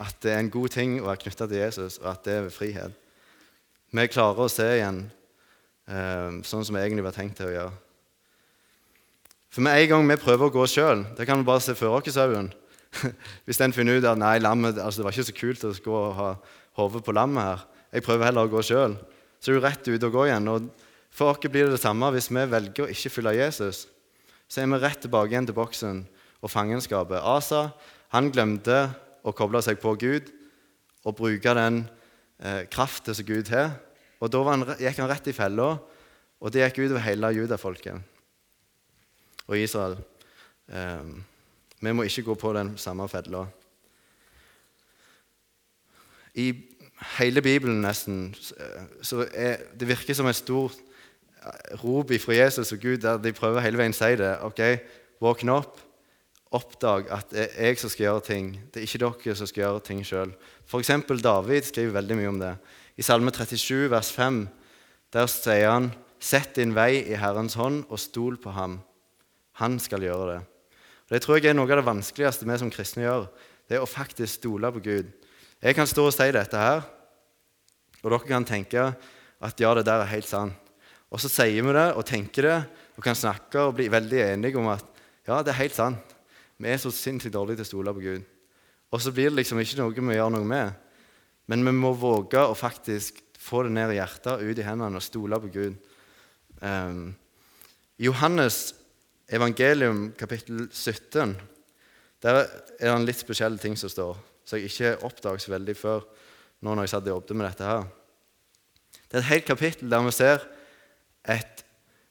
at 0.00 0.18
det 0.22 0.32
er 0.32 0.42
en 0.42 0.50
god 0.50 0.74
ting 0.74 0.98
å 1.00 1.08
være 1.08 1.24
knytta 1.24 1.48
til 1.48 1.58
Jesus, 1.58 1.98
og 2.02 2.10
at 2.12 2.24
det 2.26 2.36
er 2.38 2.52
frihet. 2.54 2.98
Vi 3.92 4.08
klarer 4.08 4.44
å 4.44 4.50
se 4.50 4.68
igjen 4.78 5.04
eh, 5.90 6.40
sånn 6.46 6.64
som 6.64 6.76
vi 6.76 6.82
egentlig 6.82 7.04
var 7.04 7.16
tenkt 7.16 7.38
til 7.40 7.50
å 7.50 7.54
gjøre. 7.56 7.72
For 9.52 9.66
med 9.66 9.76
en 9.76 9.90
gang 9.90 10.06
vi 10.08 10.16
prøver 10.22 10.48
å 10.48 10.54
gå 10.54 10.64
sjøl, 10.70 11.04
det 11.18 11.26
kan 11.28 11.42
vi 11.42 11.46
bare 11.46 11.60
se 11.60 11.74
for 11.76 11.98
oss 11.98 12.14
sauen. 12.14 12.48
Hvis 13.44 13.60
den 13.60 13.74
finner 13.76 13.98
ut 13.98 14.06
at 14.08 14.20
nei, 14.20 14.38
lammet, 14.40 14.78
altså, 14.80 15.02
det 15.02 15.06
var 15.06 15.16
ikke 15.16 15.28
så 15.28 15.36
kult 15.36 15.66
å 15.68 15.72
gå 15.84 15.98
og 15.98 16.14
ha 16.16 16.30
hodet 16.80 17.04
på 17.04 17.14
lammet 17.16 17.44
her, 17.44 17.66
jeg 17.92 18.06
prøver 18.06 18.30
heller 18.30 18.48
å 18.48 18.52
gå 18.52 18.62
sjøl, 18.64 18.96
så 19.42 19.50
er 19.50 19.58
du 19.58 19.64
rett 19.64 19.88
ut 19.90 20.04
og 20.06 20.14
går 20.14 20.28
igjen. 20.30 20.50
Og 20.52 20.68
for 21.10 21.32
oss 21.34 21.42
blir 21.42 21.66
det 21.66 21.74
det 21.74 21.82
samme 21.82 22.12
hvis 22.14 22.30
vi 22.30 22.44
velger 22.46 22.86
å 22.86 22.92
ikke 22.92 23.10
følge 23.10 23.40
Jesus. 23.40 23.86
Så 24.46 24.62
er 24.62 24.70
vi 24.70 24.78
rett 24.78 25.02
tilbake 25.02 25.34
igjen 25.34 25.48
til 25.48 25.56
boksen 25.56 26.04
og 26.42 26.52
fangenskapet. 26.52 27.18
Asa 27.18 27.72
han 28.14 28.30
glemte 28.30 28.84
å 29.26 29.34
koble 29.34 29.62
seg 29.64 29.80
på 29.82 29.96
Gud 29.98 30.30
og 31.02 31.16
bruke 31.18 31.54
den 31.58 31.82
eh, 32.38 32.68
kraften 32.70 33.16
som 33.16 33.26
Gud 33.26 33.50
har. 33.50 33.74
Og 34.22 34.30
Da 34.30 34.42
han, 34.46 34.62
gikk 34.78 35.00
han 35.02 35.10
rett 35.10 35.26
i 35.26 35.34
fella, 35.34 35.74
og 36.38 36.54
det 36.54 36.62
gikk 36.62 36.84
utover 36.84 37.02
hele 37.02 37.32
judafolket 37.34 37.98
og 39.48 39.58
Israel. 39.58 39.96
Eh, 40.70 41.10
vi 41.82 41.94
må 41.96 42.06
ikke 42.06 42.28
gå 42.30 42.38
på 42.38 42.52
den 42.54 42.76
samme 42.78 43.08
fella. 43.10 43.42
I 46.38 46.52
hele 47.18 47.42
Bibelen 47.42 47.82
nesten 47.82 48.34
så 49.02 49.26
er, 49.34 49.62
Det 49.78 49.88
virker 49.88 50.14
som 50.14 50.26
et 50.26 50.36
stort 50.36 50.76
rop 51.82 52.12
fra 52.22 52.34
Jesus 52.34 52.72
og 52.72 52.78
Gud 52.78 53.02
der 53.02 53.18
de 53.18 53.32
prøver 53.32 53.60
hele 53.64 53.78
veien 53.78 53.94
å 53.94 53.98
si 53.98 54.14
det. 54.16 54.36
ok, 54.42 54.60
Våkne 55.22 55.58
opp. 55.62 55.80
Oppdag 56.52 57.08
at 57.14 57.30
det 57.32 57.46
er 57.56 57.70
jeg 57.70 57.78
som 57.80 57.90
skal 57.90 58.04
gjøre 58.04 58.24
ting. 58.26 58.48
Det 58.74 58.82
er 58.82 58.86
ikke 58.86 59.00
dere 59.00 59.36
som 59.38 59.48
skal 59.48 59.62
gjøre 59.62 59.84
ting 59.86 60.02
sjøl. 60.04 60.34
F.eks. 60.68 60.90
David 61.22 61.62
skriver 61.64 61.94
veldig 61.96 62.16
mye 62.18 62.28
om 62.28 62.40
det. 62.42 62.56
I 63.00 63.02
Salme 63.02 63.32
37, 63.32 63.88
vers 63.90 64.10
5, 64.12 64.42
der 65.12 65.30
sier 65.32 65.70
han 65.70 65.92
Sett 66.22 66.54
din 66.54 66.70
vei 66.70 67.00
i 67.00 67.16
Herrens 67.18 67.56
hånd 67.58 67.80
og 67.90 67.98
stol 67.98 68.36
på 68.38 68.52
ham. 68.54 68.76
Han 69.58 69.80
skal 69.82 70.04
gjøre 70.06 70.28
det. 70.28 70.36
Og 71.08 71.16
Det 71.16 71.20
tror 71.24 71.40
jeg 71.40 71.50
er 71.50 71.56
noe 71.58 71.66
av 71.66 71.80
det 71.80 71.88
vanskeligste 71.88 72.46
vi 72.46 72.58
som 72.60 72.70
kristne 72.70 73.02
gjør. 73.02 73.24
Det 73.66 73.74
er 73.74 73.82
å 73.82 73.90
faktisk 73.90 74.38
stole 74.38 74.70
på 74.70 74.84
Gud. 74.84 75.08
Jeg 75.62 75.76
kan 75.78 75.86
stå 75.86 76.08
og 76.08 76.14
si 76.14 76.26
dette 76.34 76.58
her, 76.58 76.80
og 78.02 78.08
dere 78.10 78.26
kan 78.26 78.46
tenke 78.46 78.82
at 78.82 79.60
ja, 79.62 79.70
det 79.78 79.84
der 79.86 80.02
er 80.02 80.10
helt 80.10 80.26
sant. 80.26 80.58
Og 81.12 81.20
så 81.22 81.28
sier 81.30 81.62
vi 81.62 81.74
det 81.76 81.88
og 81.94 82.06
tenker 82.08 82.48
det 82.48 82.56
og 82.96 83.04
kan 83.04 83.14
snakke 83.14 83.68
og 83.68 83.76
bli 83.76 83.86
veldig 83.92 84.24
enige 84.32 84.58
om 84.58 84.70
at 84.72 84.82
ja, 85.28 85.38
det 85.38 85.52
er 85.52 85.60
helt 85.60 85.76
sant. 85.76 86.16
Vi 86.58 86.70
er 86.70 86.80
så 86.82 86.90
sinnssykt 86.94 87.34
dårlige 87.36 87.60
til 87.60 87.66
å 87.66 87.70
stole 87.70 87.94
på 87.94 88.02
Gud. 88.02 88.24
Og 88.90 89.02
så 89.04 89.12
blir 89.14 89.30
det 89.30 89.38
liksom 89.38 89.60
ikke 89.62 89.78
noe 89.78 89.94
vi 89.94 90.16
gjør 90.18 90.32
noe 90.34 90.48
med. 90.50 90.74
Men 91.46 91.62
vi 91.68 91.76
må 91.76 91.92
våge 91.94 92.42
å 92.42 92.58
faktisk 92.58 93.20
få 93.38 93.62
det 93.66 93.74
ned 93.76 93.94
i 93.94 94.00
hjertet, 94.00 94.42
ut 94.42 94.58
i 94.58 94.66
hendene 94.66 94.98
og 94.98 95.04
stole 95.04 95.38
på 95.42 95.50
Gud. 95.52 95.78
Um, 96.58 97.14
Johannes 98.02 98.74
evangelium 99.30 100.10
kapittel 100.18 100.66
17 100.70 101.36
der 102.22 102.38
er 102.42 102.50
det 102.78 102.90
en 102.92 103.06
litt 103.06 103.18
spesiell 103.18 103.56
ting 103.58 103.74
som 103.78 103.90
står, 103.90 104.18
så 104.44 104.58
jeg 104.58 104.70
ikke 104.70 104.96
oppdaget 105.06 105.44
så 105.44 105.52
veldig 105.52 105.76
før 105.76 106.06
nå 106.62 106.74
når 106.74 106.86
jeg 106.86 106.94
satt 106.94 107.08
og 107.08 107.16
jobbet 107.16 107.38
med 107.38 107.48
dette 107.48 107.66
her. 107.66 107.84
Det 109.10 109.18
er 109.18 109.22
et 109.22 109.30
helt 109.32 109.44
kapittel 109.44 109.90
der 109.90 110.02
vi 110.06 110.14
ser 110.14 110.44
et, 111.28 111.64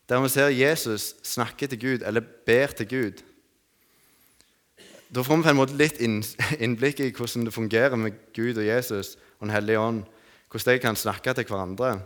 der 0.09 0.21
vi 0.21 0.29
ser 0.29 0.53
Jesus 0.53 1.15
snakke 1.23 1.67
til 1.67 1.79
Gud, 1.79 2.05
eller 2.05 2.21
ber 2.45 2.73
til 2.77 2.87
Gud. 2.87 3.21
Da 5.11 5.21
får 5.21 5.37
vi 5.37 5.43
på 5.43 5.51
en 5.51 5.59
måte 5.59 5.75
litt 5.75 5.99
innblikk 5.99 7.01
i 7.03 7.11
hvordan 7.11 7.47
det 7.47 7.55
fungerer 7.55 7.99
med 7.99 8.15
Gud 8.35 8.59
og 8.59 8.67
Jesus 8.67 9.17
og 9.39 9.47
Den 9.47 9.55
hellige 9.55 9.79
ånd. 9.79 10.03
Hvordan 10.51 10.75
de 10.75 10.83
kan 10.83 10.95
snakke 10.95 11.33
til 11.33 11.47
hverandre. 11.47 12.01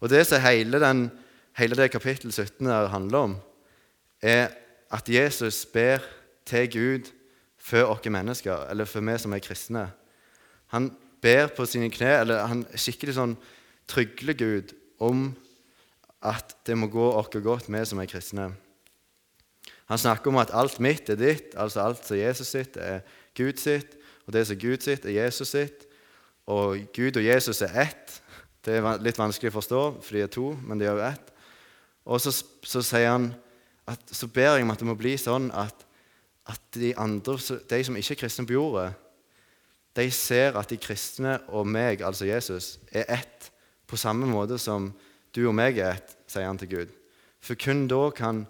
Og 0.00 0.08
Det 0.08 0.26
som 0.26 0.40
hele, 0.40 0.80
den, 0.80 1.10
hele 1.56 1.76
det 1.76 1.90
kapittel 1.90 2.32
17 2.32 2.66
der 2.66 2.88
handler 2.88 3.18
om, 3.18 3.36
er 4.22 4.48
at 4.90 5.08
Jesus 5.08 5.66
ber 5.66 5.98
til 6.46 6.70
Gud 6.72 7.10
for 7.60 7.92
oss 7.92 8.08
mennesker, 8.08 8.66
eller 8.70 8.88
for 8.88 9.04
vi 9.04 9.18
som 9.20 9.36
er 9.36 9.44
kristne. 9.44 9.84
Han 10.72 10.90
ber 11.22 11.52
på 11.52 11.66
sine 11.68 11.90
kne, 11.92 12.12
eller 12.22 12.46
han 12.48 12.64
skikkelig 12.74 13.18
sånn 13.18 13.36
trygler 13.90 14.38
Gud 14.38 14.74
om 15.02 15.30
at 16.24 16.56
det 16.66 16.76
må 16.76 16.88
gå 16.92 17.06
oss 17.12 17.30
godt, 17.42 17.68
vi 17.68 17.84
som 17.86 18.00
er 18.00 18.10
kristne. 18.10 18.50
Han 19.90 19.98
snakker 19.98 20.30
om 20.30 20.38
at 20.38 20.52
alt 20.54 20.78
mitt 20.78 21.08
er 21.10 21.18
ditt, 21.18 21.54
altså 21.58 21.82
alt 21.82 22.04
som 22.06 22.18
Jesus 22.18 22.52
sitt, 22.52 22.76
er 22.78 23.02
Gud 23.34 23.58
sitt. 23.58 23.96
Og 24.26 24.34
det 24.36 24.44
som 24.46 24.54
er 24.54 24.62
Gud 24.62 24.84
sitt, 24.86 25.04
er 25.04 25.16
Jesus 25.16 25.50
sitt. 25.50 25.86
Og 26.46 26.78
Gud 26.94 27.18
og 27.18 27.24
Jesus 27.24 27.62
er 27.66 27.74
ett. 27.88 28.20
Det 28.62 28.76
er 28.78 29.02
litt 29.02 29.18
vanskelig 29.18 29.50
å 29.50 29.56
forstå, 29.56 29.82
for 30.04 30.14
de 30.14 30.22
er 30.22 30.30
to, 30.30 30.52
men 30.62 30.78
de 30.78 30.86
er 30.86 30.94
jo 30.94 31.02
ett. 31.08 31.32
Og 32.06 32.22
så, 32.22 32.32
så 32.62 32.82
sier 32.86 33.10
han 33.10 33.30
at, 33.88 34.02
så 34.14 34.28
ber 34.30 34.54
jeg 34.54 34.66
om 34.66 34.70
at 34.70 34.82
det 34.82 34.88
må 34.88 34.94
bli 34.98 35.16
sånn 35.18 35.50
at, 35.56 35.86
at 36.48 36.60
de 36.74 36.94
andre, 36.98 37.36
de 37.70 37.84
som 37.84 37.96
ikke 37.96 38.16
er 38.16 38.20
kristne 38.22 38.46
på 38.46 38.56
jorda, 38.56 38.90
de 39.96 40.06
ser 40.14 40.56
at 40.58 40.70
de 40.70 40.78
kristne 40.80 41.38
og 41.48 41.66
meg, 41.66 42.02
altså 42.06 42.28
Jesus, 42.28 42.78
er 42.92 43.08
ett 43.10 43.50
på 43.90 43.98
samme 43.98 44.26
måte 44.30 44.58
som 44.58 44.92
du 45.34 45.42
og 45.48 45.54
meg 45.54 45.78
er 45.78 45.98
ett, 45.98 46.14
sier 46.30 46.46
han 46.46 46.58
til 46.58 46.70
Gud. 46.70 46.92
For 47.42 47.58
kun 47.58 47.86
da 47.90 48.10
kan 48.14 48.44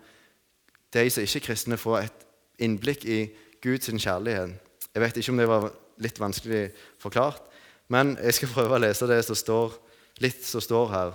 de 0.92 1.06
som 1.10 1.24
ikke 1.24 1.40
er 1.40 1.46
kristne, 1.46 1.78
få 1.80 1.96
et 2.00 2.26
innblikk 2.60 3.06
i 3.06 3.20
Guds 3.62 3.88
kjærlighet. 3.88 4.56
Jeg 4.94 5.02
vet 5.02 5.16
ikke 5.16 5.32
om 5.32 5.40
det 5.40 5.48
var 5.48 5.70
litt 6.00 6.20
vanskelig 6.20 6.62
forklart, 7.00 7.42
men 7.88 8.16
jeg 8.18 8.36
skal 8.36 8.52
prøve 8.54 8.76
å 8.76 8.82
lese 8.82 9.08
det 9.10 9.20
som 9.26 9.38
står, 9.38 9.76
litt 10.20 10.44
som 10.46 10.62
står 10.62 10.92
her. 10.92 11.12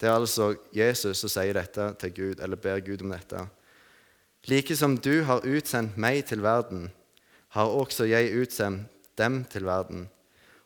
Det 0.00 0.08
er 0.08 0.16
altså 0.16 0.54
Jesus 0.72 1.20
som 1.20 1.32
sier 1.32 1.56
dette 1.56 1.90
til 2.00 2.14
Gud, 2.16 2.40
eller 2.40 2.56
ber 2.60 2.80
Gud 2.84 3.04
om 3.04 3.12
dette. 3.12 3.44
Like 4.48 4.76
som 4.76 4.96
du 4.96 5.22
har 5.28 5.44
utsendt 5.44 5.98
meg 6.00 6.24
til 6.30 6.42
verden, 6.42 6.88
har 7.52 7.68
også 7.68 8.06
jeg 8.08 8.32
utsendt 8.40 8.88
dem 9.18 9.44
til 9.50 9.66
verden. 9.66 10.06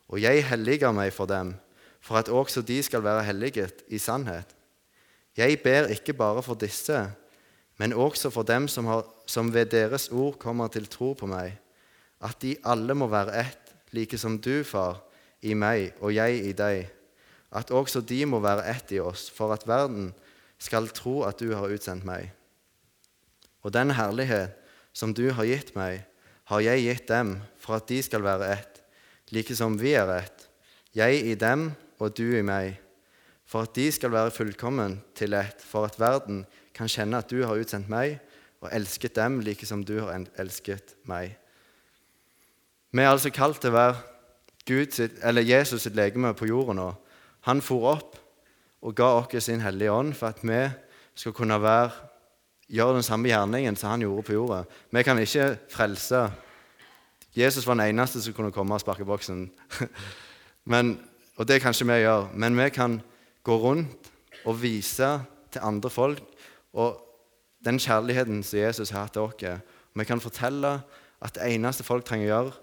Og 0.07 0.21
jeg 0.21 0.45
helliger 0.47 0.93
meg 0.95 1.11
for 1.13 1.27
dem, 1.27 1.55
for 1.99 2.19
at 2.21 2.29
også 2.29 2.61
de 2.61 2.77
skal 2.83 3.03
være 3.03 3.25
helliget 3.25 3.83
i 3.87 3.97
sannhet. 3.97 4.55
Jeg 5.35 5.59
ber 5.63 5.89
ikke 5.91 6.13
bare 6.13 6.43
for 6.43 6.55
disse, 6.55 7.09
men 7.77 7.93
også 7.93 8.29
for 8.29 8.43
dem 8.47 8.67
som, 8.67 8.85
har, 8.85 9.03
som 9.27 9.53
ved 9.53 9.65
deres 9.73 10.07
ord 10.09 10.37
kommer 10.39 10.67
til 10.67 10.87
tro 10.87 11.13
på 11.13 11.27
meg, 11.27 11.57
at 12.23 12.37
de 12.41 12.55
alle 12.63 12.95
må 12.95 13.09
være 13.11 13.35
ett, 13.41 13.73
like 13.91 14.17
som 14.17 14.37
du, 14.39 14.63
far, 14.63 15.01
i 15.41 15.53
meg 15.53 15.91
og 15.99 16.15
jeg 16.15 16.45
i 16.45 16.53
deg, 16.55 16.87
at 17.51 17.71
også 17.71 18.01
de 18.01 18.23
må 18.25 18.39
være 18.39 18.69
ett 18.71 18.95
i 18.95 19.01
oss, 19.03 19.27
for 19.31 19.53
at 19.53 19.67
verden 19.67 20.13
skal 20.59 20.87
tro 20.87 21.23
at 21.27 21.39
du 21.39 21.51
har 21.53 21.71
utsendt 21.71 22.07
meg. 22.07 22.31
Og 23.65 23.73
den 23.73 23.95
herlighet 23.97 24.53
som 24.93 25.13
du 25.17 25.25
har 25.33 25.47
gitt 25.49 25.73
meg, 25.75 26.05
har 26.45 26.61
jeg 26.61 26.85
gitt 26.85 27.07
dem, 27.09 27.39
for 27.57 27.79
at 27.79 27.89
de 27.89 27.97
skal 28.05 28.21
være 28.21 28.51
ett, 28.53 28.81
like 29.33 29.55
som 29.57 29.79
vi 29.81 29.95
er 29.97 30.11
ett, 30.13 30.45
jeg 30.93 31.23
i 31.25 31.33
dem 31.33 31.71
og 31.97 32.13
du 32.13 32.27
i 32.37 32.45
meg, 32.45 32.77
for 33.45 33.65
at 33.65 33.73
de 33.77 33.87
skal 33.93 34.13
være 34.13 34.33
fullkommen 34.33 34.99
til 35.17 35.33
ett, 35.37 35.61
for 35.65 35.89
at 35.89 35.97
verden 35.99 36.43
kan 36.77 36.89
kjenne 36.91 37.17
at 37.17 37.31
du 37.31 37.41
har 37.41 37.57
utsendt 37.57 37.89
meg 37.89 38.19
og 38.61 38.69
elsket 38.73 39.17
dem 39.17 39.39
like 39.45 39.65
som 39.65 39.83
du 39.85 39.97
har 39.99 40.13
elsket 40.41 40.95
meg. 41.09 41.35
Vi 42.93 43.03
er 43.03 43.11
altså 43.11 43.31
kalt 43.33 43.59
til 43.61 43.73
å 43.73 43.79
være 43.79 44.89
sitt, 44.93 45.19
Jesus 45.45 45.83
sitt 45.83 45.97
legeme 45.97 46.33
på 46.33 46.47
jorden 46.49 46.79
nå. 46.79 46.89
Han 47.45 47.61
for 47.61 47.91
opp 47.91 48.15
og 48.81 48.95
ga 48.95 49.11
oss 49.19 49.45
sin 49.45 49.61
Hellige 49.61 49.91
Ånd 49.91 50.15
for 50.17 50.33
at 50.33 50.41
vi 50.41 50.61
skal 51.15 51.33
kunne 51.33 51.59
være, 51.61 51.91
gjøre 52.71 52.97
den 52.97 53.05
samme 53.05 53.29
gjerningen 53.29 53.77
som 53.77 53.93
han 53.93 54.05
gjorde 54.05 54.25
på 54.25 54.35
jorda. 54.35 54.63
Vi 54.91 55.03
kan 55.03 55.19
ikke 55.21 55.57
frelse. 55.69 56.25
Jesus 57.35 57.67
var 57.67 57.77
den 57.77 57.91
eneste 57.91 58.21
som 58.21 58.33
kunne 58.33 58.53
komme 58.55 58.75
og 58.75 58.81
sparke 58.81 59.05
boksen. 59.05 59.49
Men, 60.71 60.97
og 61.37 61.47
det 61.47 61.61
kan 61.61 61.75
ikke 61.75 61.91
vi 61.91 62.01
gjøre. 62.05 62.29
Men 62.33 62.57
vi 62.57 62.69
kan 62.69 62.99
gå 63.43 63.57
rundt 63.57 64.11
og 64.45 64.61
vise 64.61 65.11
til 65.51 65.61
andre 65.63 65.89
folk 65.89 66.21
og 66.73 67.01
den 67.65 67.79
kjærligheten 67.79 68.43
som 68.43 68.59
Jesus 68.59 68.89
har 68.89 69.07
til 69.07 69.21
oss. 69.21 69.61
Vi 69.93 70.03
kan 70.03 70.21
fortelle 70.21 70.79
at 71.21 71.35
det 71.35 71.53
eneste 71.55 71.83
folk 71.83 72.05
trenger 72.05 72.27
å 72.27 72.31
gjøre 72.33 72.53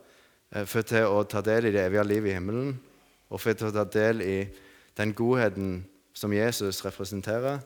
eh, 0.55 0.67
for 0.69 0.87
til 0.87 1.09
å 1.09 1.23
ta 1.25 1.41
del 1.41 1.67
i 1.67 1.73
det 1.75 1.87
evige 1.87 2.05
livet 2.05 2.31
i 2.31 2.37
himmelen, 2.37 2.75
og 3.33 3.41
for 3.41 3.57
til 3.57 3.71
å 3.71 3.75
ta 3.75 3.85
del 3.89 4.21
i 4.23 4.37
den 4.99 5.15
godheten 5.17 5.81
som 6.13 6.33
Jesus 6.33 6.85
representerer, 6.85 7.63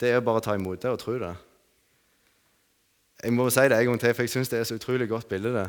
det 0.00 0.10
er 0.10 0.24
bare 0.24 0.40
å 0.40 0.44
ta 0.44 0.56
imot 0.56 0.80
det 0.82 0.90
og 0.90 0.98
tro 1.02 1.18
det. 1.20 1.34
Jeg 3.22 3.32
må 3.32 3.46
si 3.50 3.60
det 3.70 3.78
en 3.78 3.86
gang 3.86 4.00
til, 4.00 4.14
for 4.14 4.26
jeg 4.26 4.32
syns 4.32 4.50
det 4.50 4.58
er 4.58 4.64
så 4.66 4.74
utrolig 4.74 5.08
godt 5.08 5.28
bilde 5.30 5.54
det, 5.54 5.68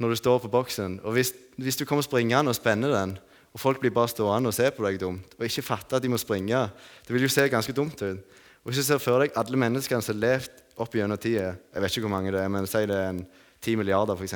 når 0.00 0.08
du 0.08 0.16
står 0.16 0.38
på 0.38 0.48
boksen. 0.48 1.00
Og 1.04 1.12
hvis, 1.12 1.32
hvis 1.56 1.76
du 1.76 1.84
kommer 1.84 2.02
springende 2.02 2.48
og 2.48 2.56
spenner 2.56 2.94
den, 2.94 3.18
og 3.52 3.60
folk 3.60 3.80
blir 3.80 3.90
bare 3.90 4.08
stående 4.08 4.48
og 4.48 4.54
se 4.54 4.70
på 4.70 4.84
deg 4.84 4.98
dumt, 5.00 5.34
og 5.38 5.44
ikke 5.44 5.64
fatter 5.64 5.96
at 5.96 6.02
de 6.04 6.08
må 6.12 6.18
springe 6.20 6.68
Det 7.06 7.14
vil 7.14 7.22
jo 7.22 7.28
se 7.28 7.48
ganske 7.48 7.72
dumt 7.72 8.02
ut. 8.02 8.18
Og 8.64 8.64
Hvis 8.64 8.76
du 8.76 8.82
ser 8.82 8.98
for 8.98 9.22
deg 9.22 9.32
alle 9.36 9.56
menneskene 9.56 10.02
som 10.02 10.14
har 10.14 10.20
levd 10.20 10.62
opp 10.76 10.94
gjennom 10.94 11.18
tida 11.18 11.54
Jeg 11.72 11.82
vet 11.82 11.96
ikke 11.96 12.08
hvor 12.08 12.16
mange 12.16 12.32
det 12.32 12.40
er, 12.40 12.48
men 12.48 12.66
si 12.66 12.82
det 12.84 12.96
er 12.96 13.08
en 13.14 13.26
10 13.62 13.76
milliarder, 13.76 14.16
f.eks. 14.16 14.34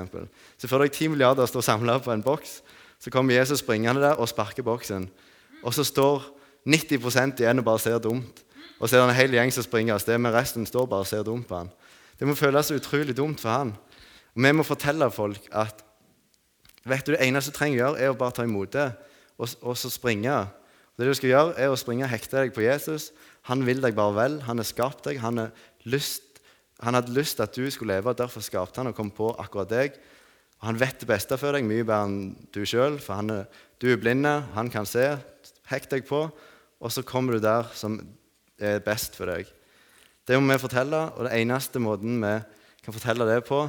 Så 0.58 0.68
for 0.68 0.80
deg 0.80 0.92
10 0.92 1.08
milliarder 1.08 1.46
står 1.46 1.60
samla 1.60 1.98
på 1.98 2.12
en 2.12 2.22
boks. 2.22 2.62
Så 3.00 3.10
kommer 3.10 3.34
Jesus 3.34 3.58
springende 3.58 4.00
der 4.00 4.16
og 4.16 4.28
sparker 4.28 4.62
boksen. 4.62 5.10
Og 5.62 5.74
så 5.74 5.84
står 5.84 6.24
90 6.64 7.40
igjen 7.40 7.58
og 7.58 7.64
bare 7.64 7.78
ser 7.78 7.98
dumt. 7.98 8.44
Og 8.80 8.88
så 8.88 8.96
er 8.96 9.00
det 9.00 9.10
en 9.10 9.16
hel 9.16 9.36
gjeng 9.36 9.52
som 9.52 9.64
springer 9.64 9.94
av 9.94 10.00
sted, 10.00 10.18
men 10.18 10.32
resten 10.32 10.66
står 10.66 10.86
bare 10.88 11.04
og 11.04 11.06
ser 11.06 11.22
dumt 11.22 11.46
på 11.48 11.56
han. 11.60 11.68
Det 12.20 12.28
må 12.28 12.36
føles 12.36 12.70
utrolig 12.76 13.16
dumt 13.16 13.40
for 13.40 13.50
han. 13.50 13.72
Og 14.36 14.44
Vi 14.44 14.52
må 14.52 14.62
fortelle 14.62 15.08
folk 15.10 15.48
at 15.50 15.80
vet 16.84 17.06
du, 17.06 17.12
det 17.12 17.24
eneste 17.24 17.50
du 17.50 17.56
trenger 17.56 17.78
å 17.78 17.80
gjøre, 17.80 18.00
er 18.00 18.12
å 18.12 18.18
bare 18.20 18.36
ta 18.36 18.44
imot 18.44 18.72
det 18.76 18.90
og, 19.40 19.48
og 19.64 19.76
så 19.76 19.90
springe. 19.90 20.36
Det 21.00 21.08
du 21.08 21.14
skal 21.16 21.32
gjøre, 21.32 21.56
er 21.56 21.72
å 21.72 21.80
springe 21.80 22.04
og 22.04 22.12
hekte 22.12 22.42
deg 22.42 22.52
på 22.52 22.64
Jesus 22.64 23.10
han 23.48 23.64
vil 23.66 23.80
deg 23.82 23.96
bare 23.96 24.16
vel. 24.16 24.38
Han 24.46 24.60
har 24.60 24.68
skapt 24.68 25.06
deg. 25.08 25.20
Han, 25.24 25.46
lyst, 25.88 26.40
han 26.84 26.96
hadde 26.98 27.14
lyst 27.16 27.38
til 27.38 27.46
at 27.46 27.56
du 27.56 27.70
skulle 27.72 27.96
leve, 27.96 28.12
og 28.12 28.18
derfor 28.18 28.44
skapte 28.44 28.82
han 28.82 28.92
og 28.92 28.96
kom 28.98 29.12
på 29.14 29.32
akkurat 29.40 29.70
deg. 29.70 29.96
Og 30.60 30.68
Han 30.68 30.80
vet 30.80 31.00
det 31.00 31.08
beste 31.08 31.38
for 31.40 31.56
deg, 31.56 31.64
mye 31.64 31.86
bedre 31.88 32.04
enn 32.04 32.18
du 32.52 32.62
sjøl, 32.68 32.98
for 33.00 33.16
er, 33.16 33.46
du 33.80 33.88
er 33.88 34.00
blind, 34.00 34.28
han 34.54 34.68
kan 34.72 34.88
se. 34.88 35.06
Hekt 35.70 35.94
deg 35.94 36.04
på, 36.08 36.26
og 36.80 36.92
så 36.92 37.04
kommer 37.06 37.36
du 37.38 37.44
der 37.44 37.70
som 37.74 37.96
er 38.60 38.82
best 38.84 39.16
for 39.16 39.30
deg. 39.30 39.48
Det 40.28 40.38
må 40.38 40.52
vi 40.52 40.62
fortelle, 40.62 41.04
og 41.16 41.26
det 41.26 41.36
eneste 41.40 41.80
måten 41.82 42.20
vi 42.22 42.34
kan 42.84 42.96
fortelle 42.96 43.28
det 43.28 43.44
på, 43.44 43.68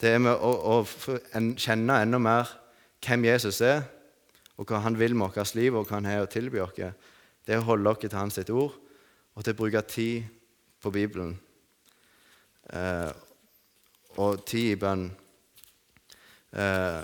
Det 0.00 0.12
er 0.14 0.20
med 0.22 0.30
å, 0.30 0.50
å 0.78 1.16
en, 1.34 1.56
kjenne 1.58 1.96
enda 2.04 2.20
mer 2.22 2.52
hvem 3.02 3.24
Jesus 3.26 3.58
er, 3.66 3.80
og 4.54 4.70
hva 4.70 4.78
han 4.84 4.98
vil 4.98 5.16
med 5.18 5.34
vårt 5.34 5.54
liv, 5.58 5.74
og 5.74 5.88
hva 5.88 5.96
han 5.98 6.06
har 6.06 6.22
å 6.22 6.30
tilby 6.30 6.60
oss. 6.62 6.76
Det 6.78 7.54
er 7.54 7.58
å 7.58 7.66
holde 7.66 7.90
oss 7.90 7.98
til 8.04 8.14
hans 8.14 8.38
ord, 8.38 8.76
og 9.34 9.42
til 9.42 9.56
å 9.56 9.58
bruke 9.58 9.82
tid 9.90 10.28
på 10.78 10.92
Bibelen. 10.94 11.32
Eh, 12.70 13.10
og 14.22 14.44
tid 14.46 14.74
i 14.74 14.78
bønn. 14.78 15.08
Eh, 16.52 17.02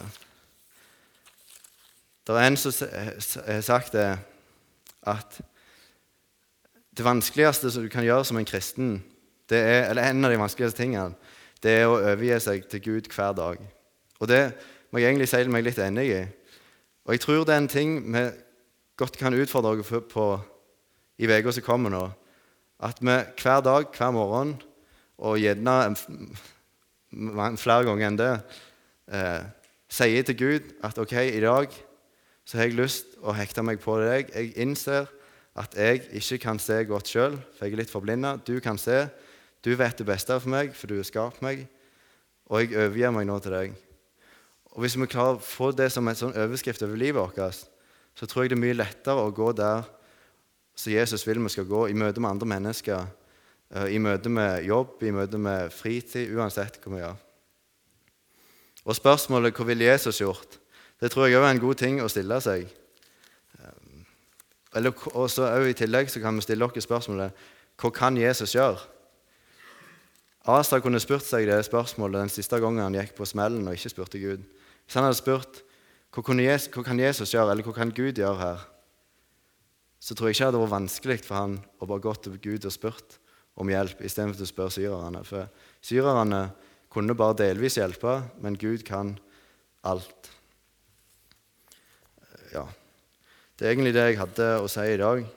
det 2.25 2.37
er 2.37 2.47
en 2.47 2.57
som 2.57 2.73
har 2.79 3.61
sagt 3.67 3.93
det, 3.93 4.07
at 5.03 5.41
det 6.97 7.05
vanskeligste 7.05 7.71
som 7.73 7.83
du 7.83 7.91
kan 7.91 8.05
gjøre 8.07 8.25
som 8.25 8.39
en 8.39 8.47
kristen, 8.47 8.97
det 9.51 9.59
er, 9.59 9.89
eller 9.91 10.09
en 10.09 10.25
av 10.25 10.33
de 10.33 10.41
vanskeligste 10.41 10.83
tingene, 10.83 11.17
det 11.63 11.79
er 11.81 11.89
å 11.89 11.97
overgi 11.99 12.39
seg 12.45 12.67
til 12.71 12.83
Gud 12.85 13.09
hver 13.13 13.35
dag. 13.37 13.61
Og 14.21 14.29
det 14.31 14.43
må 14.93 15.01
jeg 15.01 15.11
egentlig 15.11 15.29
si 15.33 15.43
meg 15.51 15.65
litt 15.67 15.81
enig 15.83 16.05
i. 16.13 16.21
Og 17.05 17.17
jeg 17.17 17.23
tror 17.25 17.45
det 17.45 17.55
er 17.55 17.63
en 17.63 17.71
ting 17.71 17.97
vi 18.15 18.25
godt 19.01 19.19
kan 19.19 19.35
utfordre 19.35 19.75
dere 19.81 20.03
på 20.09 20.27
i 21.19 21.27
uka 21.27 21.53
som 21.53 21.67
kommer 21.67 21.93
nå. 21.93 22.05
At 22.79 23.01
vi 23.01 23.17
hver 23.43 23.61
dag, 23.65 23.91
hver 23.97 24.15
morgen, 24.15 24.55
og 25.19 25.39
gjerne 25.39 25.95
flere 27.61 27.85
ganger 27.87 28.07
enn 28.07 28.19
det, 28.19 28.33
eh, 29.13 29.43
sier 29.89 30.23
til 30.27 30.37
Gud 30.37 30.73
at 30.83 30.99
OK, 30.99 31.13
i 31.13 31.41
dag 31.41 31.69
så 32.45 32.59
har 32.59 32.69
jeg 32.69 32.79
lyst 32.79 33.15
å 33.23 33.33
hekte 33.33 33.63
meg 33.63 33.81
på 33.81 33.97
deg. 34.03 34.33
Jeg 34.35 34.57
innser 34.61 35.07
at 35.55 35.77
jeg 35.79 36.03
ikke 36.19 36.41
kan 36.43 36.59
se 36.59 36.81
godt 36.89 37.11
sjøl, 37.13 37.37
for 37.55 37.67
jeg 37.67 37.77
er 37.77 37.83
litt 37.85 37.93
forblinda. 37.93 38.37
Du 38.43 38.59
kan 38.63 38.79
se. 38.81 39.05
Du 39.65 39.71
vet 39.79 39.97
det 39.97 40.07
beste 40.07 40.35
for 40.41 40.51
meg, 40.51 40.75
for 40.75 40.91
du 40.91 40.99
har 40.99 41.07
skapt 41.07 41.43
meg. 41.45 41.67
Og 42.51 42.65
jeg 42.65 42.75
overgir 42.75 43.15
meg 43.15 43.29
nå 43.29 43.39
til 43.41 43.55
deg. 43.55 43.77
Og 44.75 44.83
Hvis 44.83 44.99
vi 44.99 45.07
klarer 45.07 45.39
å 45.39 45.45
få 45.45 45.71
det 45.71 45.93
som 45.95 46.09
en 46.11 46.19
sånn 46.19 46.35
overskrift 46.35 46.83
over 46.83 46.99
livet 46.99 47.21
vårt, 47.23 47.67
så 48.15 48.27
tror 48.27 48.45
jeg 48.45 48.53
det 48.53 48.59
er 48.59 48.65
mye 48.67 48.79
lettere 48.79 49.23
å 49.23 49.35
gå 49.35 49.53
der 49.55 49.87
som 50.75 50.93
Jesus 50.93 51.23
vil 51.27 51.39
vi 51.39 51.53
skal 51.55 51.69
gå, 51.71 51.87
i 51.87 51.95
møte 51.95 52.19
med 52.19 52.33
andre 52.35 52.49
mennesker, 52.51 53.07
eh, 53.71 53.95
i 53.95 53.99
møte 54.03 54.29
med 54.29 54.65
jobb, 54.67 54.99
i 55.07 55.13
møte 55.15 55.39
med 55.39 55.71
fritid, 55.73 56.35
uansett 56.35 56.81
hva 56.83 56.91
vi 56.91 57.03
gjør. 57.03 57.17
Og 58.85 58.97
spørsmålet 58.97 59.55
'Hva 59.55 59.65
vil 59.65 59.81
Jesus 59.81 60.21
gjort?' 60.21 60.59
Det 61.01 61.11
tror 61.11 61.27
jeg 61.27 61.37
òg 61.37 61.45
er 61.45 61.51
en 61.51 61.61
god 61.61 61.75
ting 61.75 62.01
å 62.01 62.09
stille 62.09 62.41
seg. 62.41 62.69
Eller, 64.75 64.95
og 65.15 65.31
så 65.31 65.49
I 65.63 65.77
tillegg 65.77 66.11
så 66.11 66.21
kan 66.21 66.35
vi 66.37 66.43
stille 66.43 66.65
oss 66.65 66.85
spørsmålet 66.85 67.33
'Hva 67.79 67.91
kan 67.91 68.17
Jesus 68.17 68.55
gjøre?' 68.55 68.95
Asa 70.45 70.79
kunne 70.81 71.01
spurt 71.01 71.25
seg 71.25 71.47
det 71.49 71.65
spørsmålet 71.65 72.21
den 72.21 72.29
siste 72.29 72.59
gangen 72.61 72.83
han 72.83 72.95
gikk 72.95 73.15
på 73.17 73.25
smellen 73.25 73.67
og 73.67 73.75
ikke 73.75 73.89
spurte 73.89 74.21
Gud. 74.21 74.43
Hvis 74.85 74.95
han 74.95 75.07
hadde 75.07 75.17
spurt 75.17 75.63
hva, 76.13 76.35
Jesus, 76.37 76.69
hva 76.69 76.83
kan 76.85 77.01
Jesus 77.01 77.33
gjøre, 77.33 77.51
eller 77.51 77.65
hva 77.65 77.73
kan 77.73 77.91
Gud 77.91 78.21
gjøre 78.21 78.39
her, 78.39 78.69
så 80.01 80.15
tror 80.15 80.29
jeg 80.29 80.37
ikke 80.37 80.45
det 80.45 80.51
hadde 80.53 80.61
vært 80.61 80.77
vanskelig 80.77 81.19
for 81.25 81.35
han 81.35 81.57
å 81.81 81.89
bare 81.89 82.05
gå 82.05 82.15
til 82.15 82.37
Gud 82.45 82.69
og 82.69 82.73
spurt 82.73 83.19
om 83.57 83.71
hjelp 83.73 84.03
istedenfor 84.05 84.45
å 84.45 84.51
spørre 84.51 84.75
syrerne. 84.77 85.25
For 85.25 85.49
syrerne 85.81 86.43
kunne 86.93 87.17
bare 87.17 87.39
delvis 87.41 87.79
hjelpe, 87.81 88.21
men 88.45 88.59
Gud 88.61 88.85
kan 88.85 89.17
alt. 89.83 90.31
Ja. 92.53 92.69
Det 93.59 93.67
er 93.67 93.71
egentlig 93.71 93.95
det 93.95 94.03
jeg 94.03 94.19
hadde 94.19 94.47
å 94.59 94.71
si 94.71 94.85
i 94.91 94.99
dag. 94.99 95.27